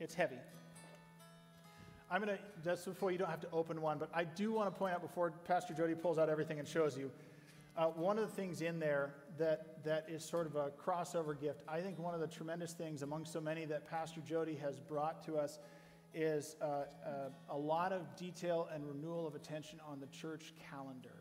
[0.00, 0.36] It's heavy.
[2.10, 4.70] I'm going to, just before you don't have to open one, but I do want
[4.70, 7.10] to point out before Pastor Jody pulls out everything and shows you,
[7.78, 11.62] uh, one of the things in there that, that is sort of a crossover gift,
[11.66, 15.24] I think one of the tremendous things among so many that Pastor Jody has brought
[15.24, 15.58] to us
[16.12, 16.84] is uh, uh,
[17.48, 21.17] a lot of detail and renewal of attention on the church calendar.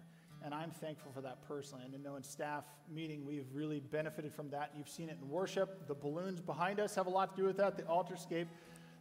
[0.47, 1.83] And I'm thankful for that personally.
[1.83, 4.71] And I know in staff meeting, we've really benefited from that.
[4.77, 5.89] You've seen it in worship.
[5.89, 8.47] The balloons behind us have a lot to do with that, the altarscape.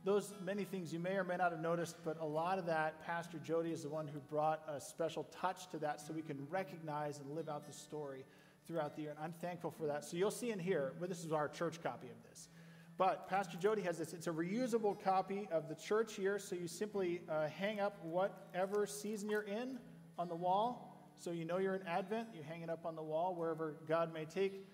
[0.05, 3.01] Those many things you may or may not have noticed, but a lot of that,
[3.07, 6.49] Pastor Jody is the one who brought a special touch to that so we can
[6.51, 8.25] recognize and live out the story
[8.67, 9.13] throughout the year.
[9.13, 10.05] And I'm thankful for that.
[10.05, 12.49] So you'll see in here, well, this is our church copy of this.
[12.99, 14.13] But Pastor Jody has this.
[14.15, 16.41] It's a reusable copy of the church year.
[16.41, 19.79] So you simply uh, hang up whatever season you're in
[20.19, 22.29] on the wall so you know you're in Advent.
[22.35, 24.67] You hang it up on the wall wherever God may take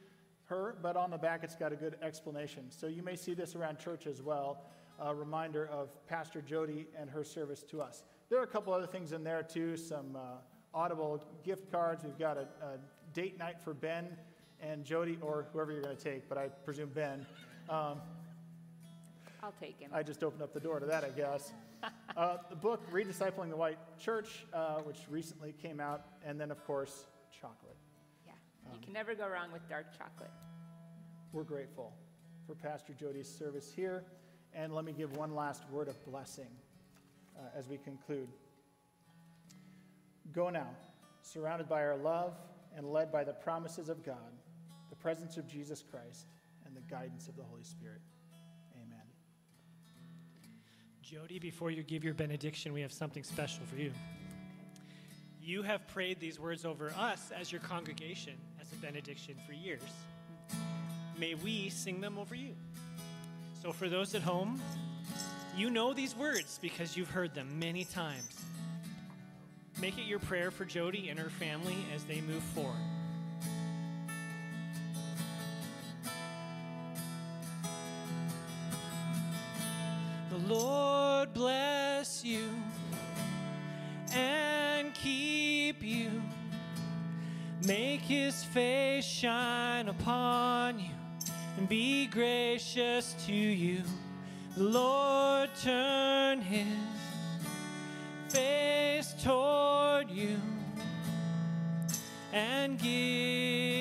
[0.47, 2.64] her, but on the back it's got a good explanation.
[2.70, 4.64] So you may see this around church as well,
[5.01, 8.05] a reminder of Pastor Jody and her service to us.
[8.28, 10.20] There are a couple other things in there too, some uh,
[10.74, 12.05] audible gift cards.
[12.05, 12.78] We've got a, a,
[13.12, 14.09] date night for Ben
[14.62, 17.26] and Jody, or whoever you're going to take, but I presume Ben.
[17.68, 18.01] Um,
[19.43, 19.90] I'll take him.
[19.93, 21.53] I just opened up the door to that, I guess.
[22.16, 26.64] uh, the book, Rediscipling the White Church, uh, which recently came out, and then, of
[26.66, 27.76] course, chocolate.
[28.26, 28.32] Yeah,
[28.66, 30.30] you um, can never go wrong with dark chocolate.
[31.32, 31.92] We're grateful
[32.46, 34.04] for Pastor Jody's service here,
[34.54, 36.50] and let me give one last word of blessing
[37.36, 38.28] uh, as we conclude.
[40.32, 40.68] Go now,
[41.22, 42.34] surrounded by our love
[42.76, 44.32] and led by the promises of God,
[44.90, 46.26] the presence of Jesus Christ,
[46.66, 48.00] and the guidance of the Holy Spirit.
[51.12, 53.92] Jody, before you give your benediction, we have something special for you.
[55.42, 59.82] You have prayed these words over us as your congregation as a benediction for years.
[61.18, 62.54] May we sing them over you.
[63.60, 64.62] So, for those at home,
[65.54, 68.34] you know these words because you've heard them many times.
[69.82, 72.80] Make it your prayer for Jody and her family as they move forward.
[81.34, 82.48] Bless you
[84.12, 86.22] and keep you.
[87.66, 90.90] Make his face shine upon you
[91.56, 93.82] and be gracious to you.
[94.56, 96.66] The Lord turn his
[98.28, 100.36] face toward you
[102.32, 103.72] and give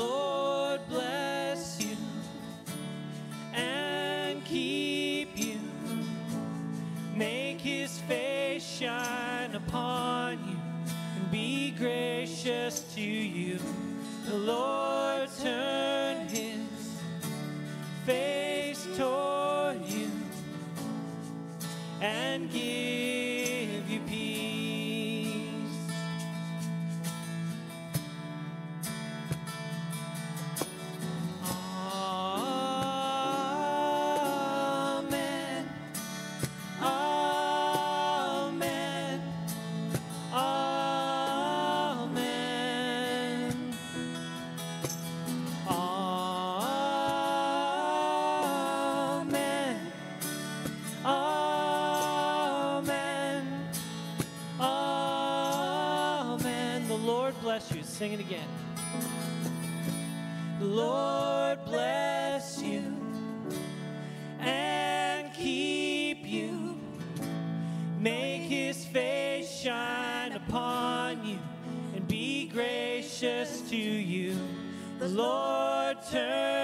[0.00, 1.96] Lord bless you
[3.52, 5.60] and keep you.
[7.14, 10.56] Make his face shine upon you
[11.16, 13.58] and be gracious to you.
[14.26, 16.66] The Lord turn his
[18.06, 20.10] face toward you
[22.00, 22.99] and give
[57.58, 58.46] sing it again.
[60.60, 62.82] The Lord bless you
[64.38, 66.78] and keep you.
[67.98, 71.38] Make his face shine upon you
[71.96, 74.36] and be gracious to you.
[75.00, 76.59] The Lord turn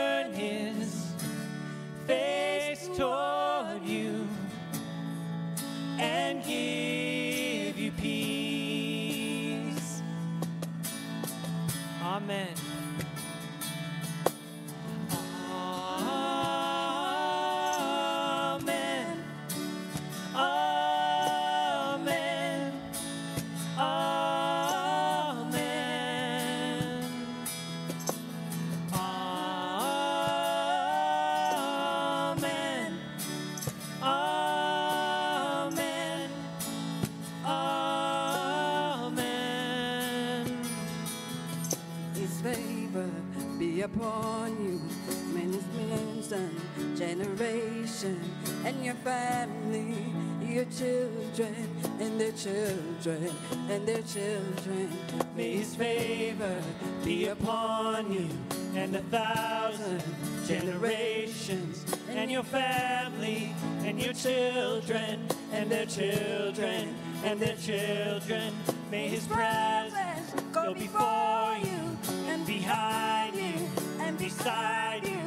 [53.69, 54.91] and their children.
[55.37, 56.63] May his favor
[57.05, 58.29] be upon you
[58.77, 60.03] and a thousand
[60.47, 63.55] generations, and your family,
[63.85, 66.95] and your children, and their children,
[67.25, 68.53] and their children.
[68.91, 71.99] May his presence go before you,
[72.29, 73.67] and behind you,
[74.01, 75.21] and beside you,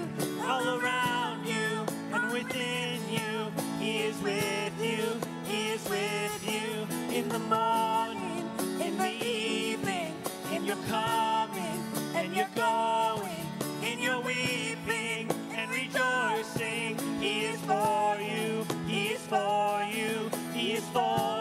[0.44, 3.52] all around you, and within you.
[3.80, 7.88] He is with you, he is with you in the morning,
[20.89, 21.38] storm.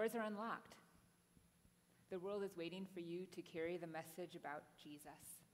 [0.00, 0.76] Doors are unlocked.
[2.08, 5.44] The world is waiting for you to carry the message about Jesus.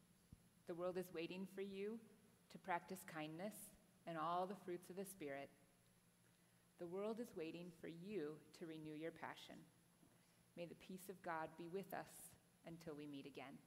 [0.68, 1.98] The world is waiting for you
[2.52, 3.54] to practice kindness
[4.06, 5.50] and all the fruits of the Spirit.
[6.78, 9.58] The world is waiting for you to renew your passion.
[10.56, 12.30] May the peace of God be with us
[12.68, 13.58] until we meet again.